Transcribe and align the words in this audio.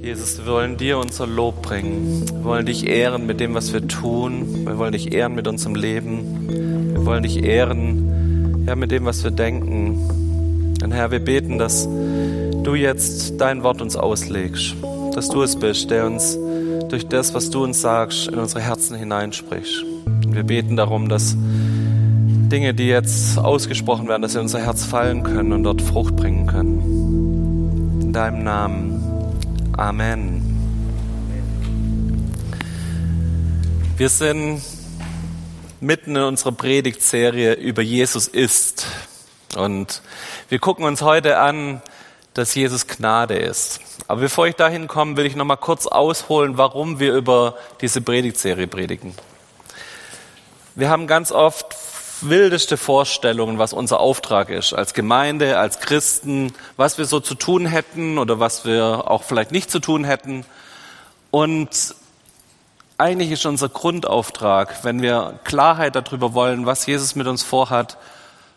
Jesus, 0.00 0.38
wir 0.38 0.46
wollen 0.46 0.76
dir 0.76 0.98
unser 0.98 1.26
Lob 1.26 1.60
bringen. 1.60 2.24
Wir 2.28 2.44
wollen 2.44 2.66
dich 2.66 2.86
ehren 2.86 3.26
mit 3.26 3.40
dem, 3.40 3.54
was 3.54 3.72
wir 3.72 3.86
tun. 3.86 4.64
Wir 4.64 4.78
wollen 4.78 4.92
dich 4.92 5.12
ehren 5.12 5.34
mit 5.34 5.48
unserem 5.48 5.74
Leben. 5.74 6.94
Wir 6.94 7.04
wollen 7.04 7.24
dich 7.24 7.42
ehren 7.42 8.64
ja, 8.66 8.76
mit 8.76 8.92
dem, 8.92 9.04
was 9.06 9.24
wir 9.24 9.32
denken. 9.32 10.78
Und 10.82 10.92
Herr, 10.92 11.10
wir 11.10 11.18
beten, 11.18 11.58
dass 11.58 11.88
du 11.88 12.74
jetzt 12.76 13.40
dein 13.40 13.64
Wort 13.64 13.82
uns 13.82 13.96
auslegst. 13.96 14.76
Dass 15.14 15.28
du 15.30 15.42
es 15.42 15.56
bist, 15.56 15.90
der 15.90 16.06
uns 16.06 16.38
durch 16.88 17.08
das, 17.08 17.34
was 17.34 17.50
du 17.50 17.64
uns 17.64 17.80
sagst, 17.80 18.28
in 18.28 18.38
unsere 18.38 18.60
Herzen 18.60 18.96
hineinsprichst. 18.96 19.84
Wir 20.28 20.44
beten 20.44 20.76
darum, 20.76 21.08
dass 21.08 21.36
Dinge, 21.36 22.72
die 22.72 22.86
jetzt 22.86 23.36
ausgesprochen 23.36 24.06
werden, 24.06 24.22
dass 24.22 24.32
sie 24.32 24.38
in 24.38 24.42
unser 24.42 24.60
Herz 24.60 24.84
fallen 24.84 25.24
können 25.24 25.52
und 25.52 25.64
dort 25.64 25.82
Frucht 25.82 26.14
bringen 26.14 26.46
können. 26.46 28.00
In 28.00 28.12
deinem 28.12 28.44
Namen. 28.44 28.87
Amen. 29.78 30.42
Wir 33.96 34.08
sind 34.08 34.60
mitten 35.80 36.16
in 36.16 36.22
unserer 36.22 36.50
Predigtserie 36.50 37.52
über 37.52 37.80
Jesus 37.80 38.26
ist. 38.26 38.86
Und 39.54 40.02
wir 40.48 40.58
gucken 40.58 40.84
uns 40.84 41.00
heute 41.02 41.38
an, 41.38 41.80
dass 42.34 42.56
Jesus 42.56 42.88
Gnade 42.88 43.36
ist. 43.36 43.78
Aber 44.08 44.22
bevor 44.22 44.48
ich 44.48 44.56
dahin 44.56 44.88
komme, 44.88 45.16
will 45.16 45.26
ich 45.26 45.36
noch 45.36 45.44
mal 45.44 45.54
kurz 45.54 45.86
ausholen, 45.86 46.58
warum 46.58 46.98
wir 46.98 47.14
über 47.14 47.56
diese 47.80 48.00
Predigtserie 48.00 48.66
predigen. 48.66 49.14
Wir 50.74 50.90
haben 50.90 51.06
ganz 51.06 51.30
oft 51.30 51.76
wildeste 52.22 52.76
Vorstellungen, 52.76 53.58
was 53.58 53.72
unser 53.72 54.00
Auftrag 54.00 54.50
ist, 54.50 54.72
als 54.72 54.94
Gemeinde, 54.94 55.58
als 55.58 55.80
Christen, 55.80 56.52
was 56.76 56.98
wir 56.98 57.04
so 57.04 57.20
zu 57.20 57.34
tun 57.34 57.66
hätten 57.66 58.18
oder 58.18 58.40
was 58.40 58.64
wir 58.64 59.04
auch 59.10 59.22
vielleicht 59.22 59.52
nicht 59.52 59.70
zu 59.70 59.80
tun 59.80 60.04
hätten. 60.04 60.44
Und 61.30 61.94
eigentlich 62.96 63.30
ist 63.30 63.46
unser 63.46 63.68
Grundauftrag, 63.68 64.82
wenn 64.84 65.02
wir 65.02 65.38
Klarheit 65.44 65.94
darüber 65.94 66.34
wollen, 66.34 66.66
was 66.66 66.86
Jesus 66.86 67.14
mit 67.14 67.26
uns 67.26 67.42
vorhat, 67.42 67.96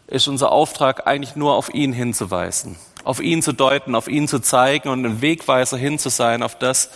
ist 0.08 0.28
unser 0.28 0.52
Auftrag 0.52 1.08
eigentlich 1.08 1.36
nur 1.36 1.54
auf 1.56 1.74
ihn 1.74 1.94
hinzuweisen, 1.94 2.76
auf 3.04 3.22
ihn 3.22 3.42
zu 3.42 3.54
deuten, 3.54 3.96
auf 3.96 4.08
ihn 4.08 4.28
zu 4.28 4.40
zeigen 4.40 4.90
und 4.90 5.06
ein 5.06 5.22
Wegweiser 5.22 5.78
hin 5.78 6.00
zu 6.00 6.10
sein 6.10 6.44
auf 6.44 6.58
das, 6.58 6.90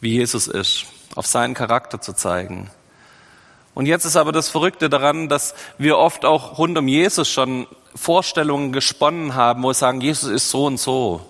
wie 0.00 0.10
Jesus 0.10 0.46
ist, 0.46 0.86
auf 1.14 1.26
seinen 1.26 1.54
Charakter 1.54 2.00
zu 2.00 2.12
zeigen. 2.12 2.70
Und 3.80 3.86
jetzt 3.86 4.04
ist 4.04 4.16
aber 4.16 4.30
das 4.30 4.50
Verrückte 4.50 4.90
daran, 4.90 5.30
dass 5.30 5.54
wir 5.78 5.96
oft 5.96 6.26
auch 6.26 6.58
rund 6.58 6.76
um 6.76 6.86
Jesus 6.86 7.30
schon 7.30 7.66
Vorstellungen 7.94 8.72
gesponnen 8.72 9.34
haben, 9.34 9.62
wo 9.62 9.68
wir 9.68 9.74
sagen, 9.74 10.02
Jesus 10.02 10.28
ist 10.28 10.50
so 10.50 10.66
und 10.66 10.76
so, 10.76 11.22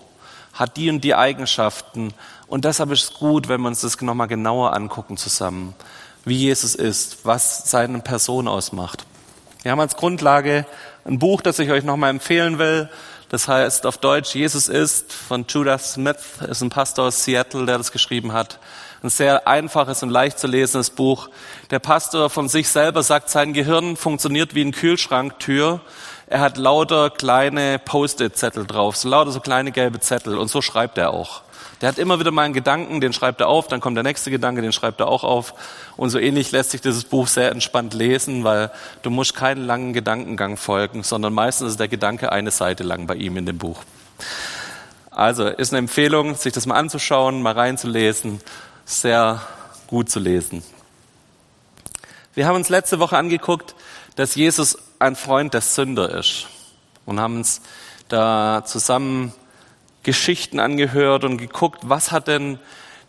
hat 0.52 0.76
die 0.76 0.90
und 0.90 1.04
die 1.04 1.14
Eigenschaften. 1.14 2.12
Und 2.48 2.64
deshalb 2.64 2.90
ist 2.90 3.04
es 3.04 3.14
gut, 3.14 3.48
wenn 3.48 3.60
wir 3.60 3.68
uns 3.68 3.82
das 3.82 4.00
nochmal 4.00 4.26
genauer 4.26 4.74
angucken 4.74 5.16
zusammen, 5.16 5.76
wie 6.24 6.38
Jesus 6.38 6.74
ist, 6.74 7.18
was 7.22 7.70
seine 7.70 8.00
Person 8.00 8.48
ausmacht. 8.48 9.06
Wir 9.62 9.70
haben 9.70 9.78
als 9.78 9.94
Grundlage 9.94 10.66
ein 11.04 11.20
Buch, 11.20 11.42
das 11.42 11.60
ich 11.60 11.70
euch 11.70 11.84
nochmal 11.84 12.10
empfehlen 12.10 12.58
will. 12.58 12.88
Das 13.28 13.46
heißt 13.46 13.86
auf 13.86 13.98
Deutsch 13.98 14.34
Jesus 14.34 14.66
ist 14.66 15.12
von 15.12 15.44
Judah 15.48 15.78
Smith, 15.78 16.16
ist 16.48 16.62
ein 16.62 16.70
Pastor 16.70 17.06
aus 17.06 17.22
Seattle, 17.22 17.64
der 17.64 17.78
das 17.78 17.92
geschrieben 17.92 18.32
hat. 18.32 18.58
Ein 19.02 19.08
sehr 19.08 19.48
einfaches 19.48 20.02
und 20.02 20.10
leicht 20.10 20.38
zu 20.38 20.46
lesendes 20.46 20.90
Buch. 20.90 21.30
Der 21.70 21.78
Pastor 21.78 22.28
von 22.28 22.50
sich 22.50 22.68
selber 22.68 23.02
sagt, 23.02 23.30
sein 23.30 23.54
Gehirn 23.54 23.96
funktioniert 23.96 24.54
wie 24.54 24.60
eine 24.60 24.72
Kühlschranktür. 24.72 25.80
Er 26.26 26.40
hat 26.40 26.58
lauter 26.58 27.08
kleine 27.08 27.78
Post-it-Zettel 27.78 28.66
drauf, 28.66 28.96
so 28.96 29.08
lauter 29.08 29.30
so 29.30 29.40
kleine 29.40 29.72
gelbe 29.72 30.00
Zettel. 30.00 30.36
Und 30.36 30.48
so 30.48 30.60
schreibt 30.60 30.98
er 30.98 31.14
auch. 31.14 31.40
Der 31.80 31.88
hat 31.88 31.98
immer 31.98 32.20
wieder 32.20 32.30
mal 32.30 32.42
einen 32.42 32.52
Gedanken, 32.52 33.00
den 33.00 33.14
schreibt 33.14 33.40
er 33.40 33.48
auf, 33.48 33.68
dann 33.68 33.80
kommt 33.80 33.96
der 33.96 34.04
nächste 34.04 34.30
Gedanke, 34.30 34.60
den 34.60 34.72
schreibt 34.72 35.00
er 35.00 35.08
auch 35.08 35.24
auf. 35.24 35.54
Und 35.96 36.10
so 36.10 36.18
ähnlich 36.18 36.52
lässt 36.52 36.72
sich 36.72 36.82
dieses 36.82 37.04
Buch 37.04 37.26
sehr 37.26 37.50
entspannt 37.52 37.94
lesen, 37.94 38.44
weil 38.44 38.70
du 39.00 39.08
musst 39.08 39.34
keinen 39.34 39.64
langen 39.64 39.94
Gedankengang 39.94 40.58
folgen, 40.58 41.04
sondern 41.04 41.32
meistens 41.32 41.70
ist 41.70 41.80
der 41.80 41.88
Gedanke 41.88 42.32
eine 42.32 42.50
Seite 42.50 42.82
lang 42.82 43.06
bei 43.06 43.14
ihm 43.14 43.38
in 43.38 43.46
dem 43.46 43.56
Buch. 43.56 43.82
Also 45.10 45.46
ist 45.46 45.72
eine 45.72 45.78
Empfehlung, 45.78 46.34
sich 46.34 46.52
das 46.52 46.66
mal 46.66 46.76
anzuschauen, 46.76 47.40
mal 47.40 47.54
reinzulesen 47.54 48.42
sehr 48.90 49.40
gut 49.86 50.10
zu 50.10 50.18
lesen. 50.18 50.62
Wir 52.34 52.46
haben 52.46 52.56
uns 52.56 52.68
letzte 52.68 52.98
Woche 52.98 53.16
angeguckt, 53.16 53.74
dass 54.16 54.34
Jesus 54.34 54.78
ein 54.98 55.16
Freund 55.16 55.54
der 55.54 55.60
Sünder 55.60 56.18
ist 56.18 56.48
und 57.06 57.20
haben 57.20 57.36
uns 57.36 57.60
da 58.08 58.64
zusammen 58.64 59.32
Geschichten 60.02 60.58
angehört 60.58 61.24
und 61.24 61.36
geguckt, 61.36 61.80
was 61.84 62.10
hat 62.10 62.26
denn 62.26 62.58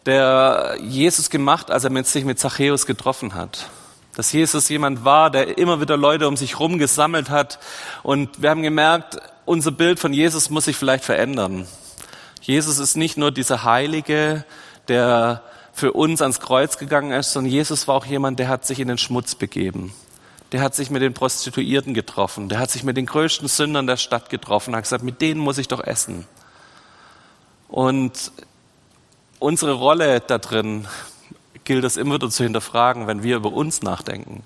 der 0.05 0.77
Jesus 0.81 1.29
gemacht, 1.29 1.71
als 1.71 1.83
er 1.83 2.03
sich 2.03 2.25
mit 2.25 2.39
Zachäus 2.39 2.85
getroffen 2.85 3.33
hat. 3.33 3.69
Dass 4.15 4.31
Jesus 4.31 4.69
jemand 4.69 5.05
war, 5.05 5.29
der 5.29 5.57
immer 5.57 5.81
wieder 5.81 5.97
Leute 5.97 6.27
um 6.27 6.37
sich 6.37 6.53
herum 6.53 6.77
gesammelt 6.77 7.29
hat. 7.29 7.59
Und 8.03 8.41
wir 8.41 8.49
haben 8.49 8.61
gemerkt, 8.61 9.17
unser 9.45 9.71
Bild 9.71 9.99
von 9.99 10.13
Jesus 10.13 10.49
muss 10.49 10.65
sich 10.65 10.75
vielleicht 10.75 11.05
verändern. 11.05 11.67
Jesus 12.41 12.77
ist 12.77 12.97
nicht 12.97 13.17
nur 13.17 13.31
dieser 13.31 13.63
Heilige, 13.63 14.43
der 14.87 15.43
für 15.81 15.93
uns 15.93 16.21
ans 16.21 16.39
Kreuz 16.39 16.77
gegangen 16.77 17.11
ist, 17.11 17.33
sondern 17.33 17.51
Jesus 17.51 17.87
war 17.87 17.95
auch 17.95 18.05
jemand, 18.05 18.37
der 18.37 18.49
hat 18.49 18.67
sich 18.67 18.79
in 18.79 18.87
den 18.87 18.99
Schmutz 18.99 19.33
begeben. 19.33 19.91
Der 20.51 20.61
hat 20.61 20.75
sich 20.75 20.91
mit 20.91 21.01
den 21.01 21.15
Prostituierten 21.15 21.95
getroffen. 21.95 22.49
Der 22.49 22.59
hat 22.59 22.69
sich 22.69 22.83
mit 22.83 22.97
den 22.97 23.07
größten 23.07 23.47
Sündern 23.47 23.87
der 23.87 23.97
Stadt 23.97 24.29
getroffen. 24.29 24.75
Hat 24.75 24.83
gesagt, 24.83 25.03
mit 25.03 25.21
denen 25.21 25.39
muss 25.39 25.57
ich 25.57 25.67
doch 25.67 25.83
essen. 25.83 26.27
Und 27.67 28.31
unsere 29.39 29.71
Rolle 29.71 30.19
da 30.19 30.37
drin 30.37 30.87
gilt 31.63 31.83
es 31.83 31.97
immer 31.97 32.13
wieder 32.13 32.29
zu 32.29 32.43
hinterfragen, 32.43 33.07
wenn 33.07 33.23
wir 33.23 33.37
über 33.37 33.51
uns 33.51 33.81
nachdenken. 33.81 34.43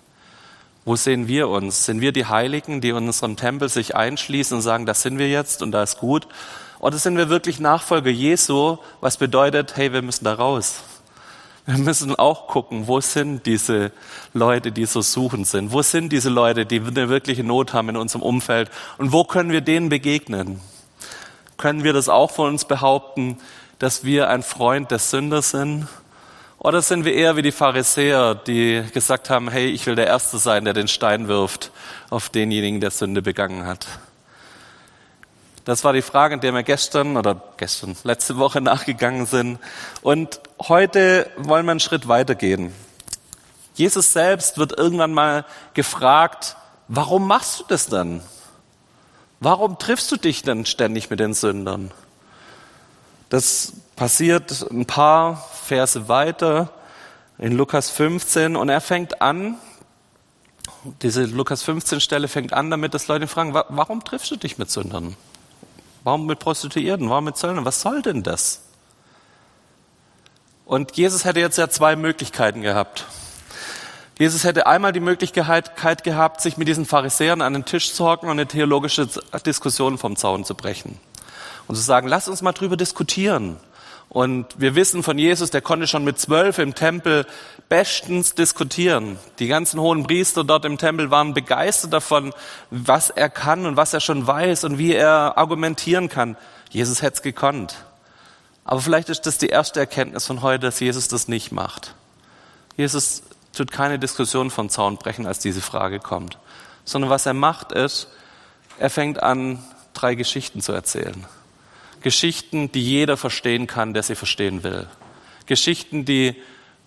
Wo 0.85 0.95
sehen 0.95 1.27
wir 1.27 1.49
uns? 1.49 1.85
Sind 1.85 1.99
wir 1.99 2.13
die 2.13 2.27
Heiligen, 2.27 2.79
die 2.79 2.89
in 2.89 2.95
unserem 2.95 3.35
Tempel 3.35 3.67
sich 3.67 3.93
einschließen 3.93 4.55
und 4.55 4.63
sagen, 4.63 4.85
das 4.85 5.01
sind 5.01 5.17
wir 5.17 5.27
jetzt 5.27 5.61
und 5.61 5.73
da 5.73 5.83
ist 5.83 5.97
gut? 5.97 6.29
Oder 6.79 6.97
sind 6.97 7.17
wir 7.17 7.27
wirklich 7.27 7.59
Nachfolger 7.59 8.09
Jesu, 8.09 8.77
was 9.01 9.17
bedeutet, 9.17 9.75
hey, 9.75 9.91
wir 9.91 10.01
müssen 10.01 10.23
da 10.23 10.33
raus? 10.33 10.81
Wir 11.65 11.79
müssen 11.79 12.15
auch 12.15 12.47
gucken, 12.47 12.87
wo 12.87 13.01
sind 13.01 13.47
diese 13.47 13.91
Leute, 14.33 14.71
die 14.71 14.85
so 14.85 15.01
suchend 15.01 15.47
sind? 15.47 15.71
Wo 15.71 15.81
sind 15.81 16.11
diese 16.11 16.29
Leute, 16.29 16.65
die 16.65 16.79
eine 16.79 17.09
wirkliche 17.09 17.43
Not 17.43 17.73
haben 17.73 17.89
in 17.89 17.97
unserem 17.97 18.21
Umfeld? 18.21 18.69
Und 18.99 19.11
wo 19.11 19.23
können 19.23 19.51
wir 19.51 19.61
denen 19.61 19.89
begegnen? 19.89 20.61
Können 21.57 21.83
wir 21.83 21.93
das 21.93 22.07
auch 22.07 22.29
von 22.29 22.49
uns 22.49 22.65
behaupten, 22.65 23.37
dass 23.79 24.03
wir 24.03 24.29
ein 24.29 24.43
Freund 24.43 24.91
des 24.91 25.09
Sünders 25.09 25.51
sind? 25.51 25.87
Oder 26.59 26.83
sind 26.83 27.03
wir 27.03 27.13
eher 27.13 27.35
wie 27.35 27.41
die 27.41 27.51
Pharisäer, 27.51 28.35
die 28.35 28.83
gesagt 28.93 29.31
haben, 29.31 29.49
hey, 29.49 29.67
ich 29.67 29.87
will 29.87 29.95
der 29.95 30.07
Erste 30.07 30.37
sein, 30.37 30.65
der 30.65 30.73
den 30.73 30.87
Stein 30.87 31.27
wirft 31.27 31.71
auf 32.11 32.29
denjenigen, 32.29 32.79
der 32.79 32.91
Sünde 32.91 33.23
begangen 33.23 33.65
hat? 33.65 33.87
Das 35.65 35.83
war 35.83 35.93
die 35.93 36.03
Frage, 36.03 36.35
in 36.35 36.41
der 36.41 36.53
wir 36.53 36.61
gestern 36.61 37.17
oder 37.17 37.41
gestern, 37.57 37.97
letzte 38.03 38.37
Woche 38.37 38.61
nachgegangen 38.61 39.25
sind. 39.25 39.57
Und 40.03 40.39
heute 40.61 41.27
wollen 41.37 41.65
wir 41.65 41.71
einen 41.71 41.79
Schritt 41.79 42.07
weitergehen. 42.07 42.71
Jesus 43.73 44.13
selbst 44.13 44.59
wird 44.59 44.77
irgendwann 44.77 45.11
mal 45.11 45.43
gefragt, 45.73 46.55
warum 46.87 47.25
machst 47.27 47.59
du 47.59 47.63
das 47.67 47.87
dann? 47.87 48.21
Warum 49.39 49.79
triffst 49.79 50.11
du 50.11 50.17
dich 50.17 50.43
denn 50.43 50.67
ständig 50.67 51.09
mit 51.09 51.19
den 51.19 51.33
Sündern? 51.33 51.91
Das 53.29 53.73
passiert 53.95 54.69
ein 54.69 54.85
paar 54.85 55.49
Verse 55.63 56.07
weiter 56.07 56.69
in 57.39 57.53
Lukas 57.53 57.89
15 57.89 58.55
und 58.55 58.69
er 58.69 58.81
fängt 58.81 59.19
an, 59.19 59.55
diese 61.01 61.23
Lukas 61.25 61.63
15 61.63 62.01
Stelle 62.01 62.27
fängt 62.27 62.53
an 62.53 62.69
damit, 62.69 62.93
dass 62.93 63.07
Leute 63.07 63.27
fragen, 63.27 63.55
warum 63.55 64.03
triffst 64.03 64.29
du 64.29 64.35
dich 64.35 64.59
mit 64.59 64.69
Sündern? 64.69 65.17
Warum 66.05 66.27
mit 66.27 66.37
Prostituierten? 66.37 67.09
Warum 67.09 67.23
mit 67.25 67.35
Zöllnern? 67.35 67.65
Was 67.65 67.81
soll 67.81 68.03
denn 68.03 68.21
das? 68.21 68.61
Und 70.63 70.95
Jesus 70.97 71.25
hätte 71.25 71.39
jetzt 71.39 71.57
ja 71.57 71.67
zwei 71.67 71.95
Möglichkeiten 71.95 72.61
gehabt. 72.61 73.05
Jesus 74.19 74.43
hätte 74.43 74.67
einmal 74.67 74.93
die 74.93 74.99
Möglichkeit 74.99 76.03
gehabt, 76.03 76.41
sich 76.41 76.57
mit 76.57 76.67
diesen 76.67 76.85
Pharisäern 76.85 77.41
an 77.41 77.53
den 77.53 77.65
Tisch 77.65 77.91
zu 77.91 78.05
hocken 78.05 78.27
und 78.27 78.33
eine 78.33 78.45
theologische 78.45 79.09
Diskussion 79.47 79.97
vom 79.97 80.15
Zaun 80.15 80.45
zu 80.45 80.53
brechen. 80.53 80.99
Und 81.65 81.75
zu 81.75 81.81
sagen, 81.81 82.07
lass 82.07 82.27
uns 82.27 82.43
mal 82.43 82.53
drüber 82.53 82.77
diskutieren. 82.77 83.57
Und 84.07 84.45
wir 84.59 84.75
wissen 84.75 85.01
von 85.01 85.17
Jesus, 85.17 85.49
der 85.49 85.61
konnte 85.61 85.87
schon 85.87 86.03
mit 86.03 86.19
zwölf 86.19 86.59
im 86.59 86.75
Tempel 86.75 87.25
bestens 87.69 88.35
diskutieren. 88.35 89.17
Die 89.39 89.47
ganzen 89.47 89.79
hohen 89.79 90.03
Priester 90.03 90.43
dort 90.43 90.65
im 90.65 90.77
Tempel 90.77 91.11
waren 91.11 91.33
begeistert 91.33 91.93
davon, 91.93 92.33
was 92.69 93.09
er 93.09 93.29
kann 93.29 93.65
und 93.65 93.77
was 93.77 93.93
er 93.93 93.99
schon 93.99 94.25
weiß 94.25 94.63
und 94.65 94.77
wie 94.77 94.93
er 94.93 95.37
argumentieren 95.37 96.09
kann. 96.09 96.37
Jesus 96.69 97.01
hätte 97.01 97.15
es 97.15 97.21
gekonnt. 97.21 97.75
Aber 98.63 98.81
vielleicht 98.81 99.09
ist 99.09 99.25
das 99.25 99.37
die 99.37 99.47
erste 99.47 99.79
Erkenntnis 99.79 100.25
von 100.25 100.41
heute, 100.41 100.67
dass 100.67 100.79
Jesus 100.79 101.07
das 101.07 101.27
nicht 101.27 101.51
macht. 101.51 101.95
Jesus 102.77 103.23
tut 103.53 103.71
keine 103.71 103.99
Diskussion 103.99 104.51
von 104.51 104.69
Zaun 104.69 104.97
brechen, 104.97 105.25
als 105.25 105.39
diese 105.39 105.61
Frage 105.61 105.99
kommt. 105.99 106.37
Sondern 106.83 107.09
was 107.09 107.25
er 107.25 107.33
macht 107.33 107.71
ist, 107.71 108.07
er 108.77 108.89
fängt 108.89 109.23
an, 109.23 109.63
drei 109.93 110.15
Geschichten 110.15 110.61
zu 110.61 110.73
erzählen. 110.73 111.25
Geschichten, 112.01 112.71
die 112.71 112.83
jeder 112.83 113.17
verstehen 113.17 113.65
kann, 113.65 113.93
der 113.93 114.03
sie 114.03 114.15
verstehen 114.15 114.63
will. 114.63 114.87
Geschichten, 115.45 116.05
die 116.05 116.35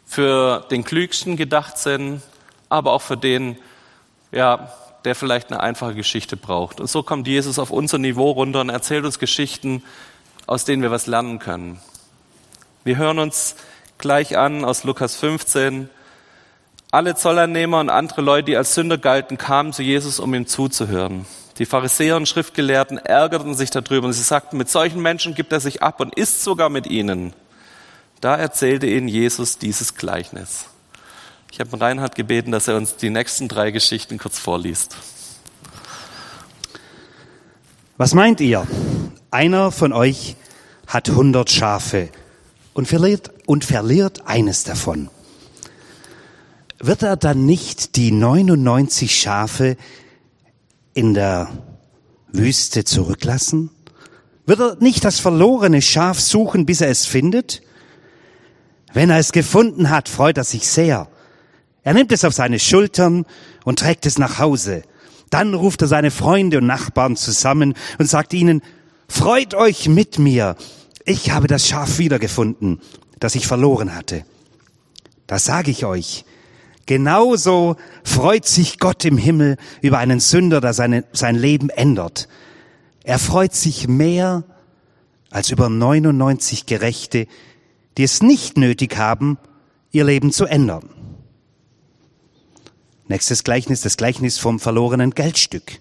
für 0.09 0.65
den 0.71 0.85
Klügsten 0.85 1.37
gedacht 1.37 1.77
sind, 1.77 2.23
aber 2.71 2.93
auch 2.93 3.03
für 3.03 3.19
den, 3.19 3.59
ja, 4.33 4.73
der 5.05 5.15
vielleicht 5.15 5.53
eine 5.53 5.61
einfache 5.61 5.95
Geschichte 5.95 6.37
braucht. 6.37 6.81
Und 6.81 6.89
so 6.89 7.03
kommt 7.03 7.29
Jesus 7.29 7.59
auf 7.59 7.71
unser 7.71 7.99
Niveau 7.99 8.31
runter 8.31 8.63
und 8.63 8.71
erzählt 8.71 9.05
uns 9.05 9.19
Geschichten, 9.19 9.85
aus 10.47 10.65
denen 10.65 10.81
wir 10.83 10.91
was 10.91 11.07
lernen 11.07 11.39
können. 11.39 11.79
Wir 12.85 12.97
hören 12.97 13.19
uns 13.19 13.55
gleich 13.99 14.39
an 14.39 14.65
aus 14.65 14.83
Lukas 14.83 15.15
15. 15.17 15.91
Alle 16.91 17.15
Zollernehmer 17.15 17.79
und 17.79 17.91
andere 17.91 18.23
Leute, 18.23 18.47
die 18.47 18.57
als 18.57 18.75
Sünder 18.75 18.97
galten, 18.97 19.37
kamen 19.37 19.75
zu 19.75 19.83
Jesus, 19.83 20.21
um 20.21 20.33
ihm 20.33 20.47
zuzuhören. 20.47 21.27
Die 21.59 21.67
Pharisäer 21.67 22.17
und 22.17 22.27
Schriftgelehrten 22.27 22.97
ärgerten 22.97 23.55
sich 23.55 23.69
darüber 23.69 24.07
und 24.07 24.15
sie 24.15 24.23
sagten, 24.23 24.57
mit 24.57 24.71
solchen 24.71 25.03
Menschen 25.03 25.35
gibt 25.35 25.53
er 25.53 25.61
sich 25.61 25.83
ab 25.83 26.01
und 26.01 26.15
isst 26.15 26.43
sogar 26.43 26.71
mit 26.71 26.87
ihnen. 26.87 27.35
Da 28.21 28.37
erzählte 28.37 28.87
ihnen 28.87 29.07
Jesus 29.07 29.59
dieses 29.59 29.95
Gleichnis. 29.95 30.65
Ich 31.53 31.61
habe 31.61 31.81
Reinhard 31.81 32.15
gebeten, 32.15 32.51
dass 32.51 32.69
er 32.69 32.77
uns 32.77 32.97
die 32.97 33.11
nächsten 33.11 33.49
drei 33.49 33.71
Geschichten 33.71 34.19
kurz 34.19 34.39
vorliest. 34.39 34.97
Was 37.97 38.15
meint 38.15 38.41
ihr? 38.41 38.67
Einer 39.31 39.71
von 39.71 39.93
euch 39.93 40.37
hat 40.87 41.09
hundert 41.11 41.51
Schafe 41.51 42.09
und 42.75 42.87
verliert, 42.87 43.31
und 43.47 43.65
verliert 43.65 44.27
eines 44.27 44.65
davon. 44.65 45.11
Wird 46.79 47.03
er 47.03 47.17
dann 47.17 47.45
nicht 47.45 47.97
die 47.97 48.13
99 48.13 49.17
Schafe 49.17 49.77
in 50.95 51.15
der 51.15 51.51
Wüste 52.29 52.85
zurücklassen? 52.85 53.71
Wird 54.47 54.61
er 54.61 54.77
nicht 54.81 55.05
das 55.05 55.19
verlorene 55.21 55.83
Schaf 55.83 56.21
suchen, 56.21 56.67
bis 56.67 56.81
er 56.81 56.89
es 56.89 57.05
findet? 57.05 57.63
Wenn 58.99 59.11
er 59.11 59.19
es 59.19 59.31
gefunden 59.31 59.91
hat, 59.91 60.09
freut 60.09 60.39
er 60.39 60.43
sich 60.43 60.69
sehr. 60.69 61.07
Er 61.85 61.95
nimmt 61.95 62.11
es 62.11 62.25
auf 62.25 62.35
seine 62.35 62.59
Schultern 62.59 63.27
und 63.63 63.79
trägt 63.79 64.07
es 64.07 64.19
nach 64.19 64.41
Hause. 64.41 64.83
Dann 65.31 65.55
ruft 65.55 65.83
er 65.83 65.87
seine 65.87 66.11
Freunde 66.11 66.59
und 66.59 66.67
Nachbarn 66.67 67.15
zusammen 67.15 67.75
und 68.01 68.11
sagt 68.11 68.35
ihnen, 68.35 68.61
freut 69.09 69.55
euch 69.55 69.89
mit 69.89 70.19
mir, 70.19 70.57
ich 71.05 71.31
habe 71.31 71.47
das 71.47 71.69
Schaf 71.69 71.99
wiedergefunden, 71.99 72.81
das 73.21 73.37
ich 73.37 73.47
verloren 73.47 73.95
hatte. 73.95 74.25
Das 75.29 75.45
sage 75.45 75.71
ich 75.71 75.85
euch. 75.85 76.25
Genauso 76.87 77.77
freut 78.03 78.47
sich 78.47 78.81
Gott 78.81 79.05
im 79.05 79.17
Himmel 79.17 79.59
über 79.81 79.99
einen 79.99 80.19
Sünder, 80.19 80.61
der 80.61 80.75
seine, 80.75 81.05
sein 81.13 81.37
Leben 81.37 81.69
ändert. 81.69 82.27
Er 83.05 83.21
freut 83.21 83.55
sich 83.55 83.87
mehr 83.87 84.43
als 85.31 85.53
über 85.53 85.69
99 85.69 86.67
Gerechte, 86.67 87.29
die 87.99 88.05
es 88.05 88.23
nicht 88.23 88.57
nötig 88.57 88.97
haben, 88.97 89.39
ihr 89.91 90.05
Leben 90.05 90.33
zu 90.33 90.47
ändern. 90.47 90.89
Nächstes 93.09 93.43
Gleichnis, 93.43 93.81
das 93.81 93.97
Gleichnis 93.97 94.39
vom 94.39 94.61
verlorenen 94.61 95.11
Geldstück. 95.11 95.81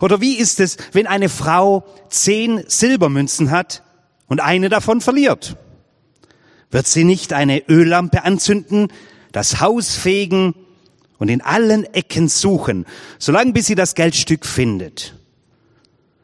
Oder 0.00 0.20
wie 0.20 0.38
ist 0.38 0.60
es, 0.60 0.76
wenn 0.92 1.06
eine 1.06 1.28
Frau 1.28 1.84
zehn 2.08 2.62
Silbermünzen 2.68 3.50
hat 3.50 3.82
und 4.28 4.40
eine 4.40 4.68
davon 4.68 5.00
verliert? 5.00 5.56
Wird 6.70 6.86
sie 6.86 7.02
nicht 7.02 7.32
eine 7.32 7.68
Öllampe 7.68 8.22
anzünden, 8.24 8.88
das 9.32 9.60
Haus 9.60 9.96
fegen 9.96 10.54
und 11.18 11.28
in 11.28 11.40
allen 11.40 11.84
Ecken 11.94 12.28
suchen, 12.28 12.86
solange 13.18 13.52
bis 13.52 13.66
sie 13.66 13.74
das 13.74 13.96
Geldstück 13.96 14.46
findet? 14.46 15.19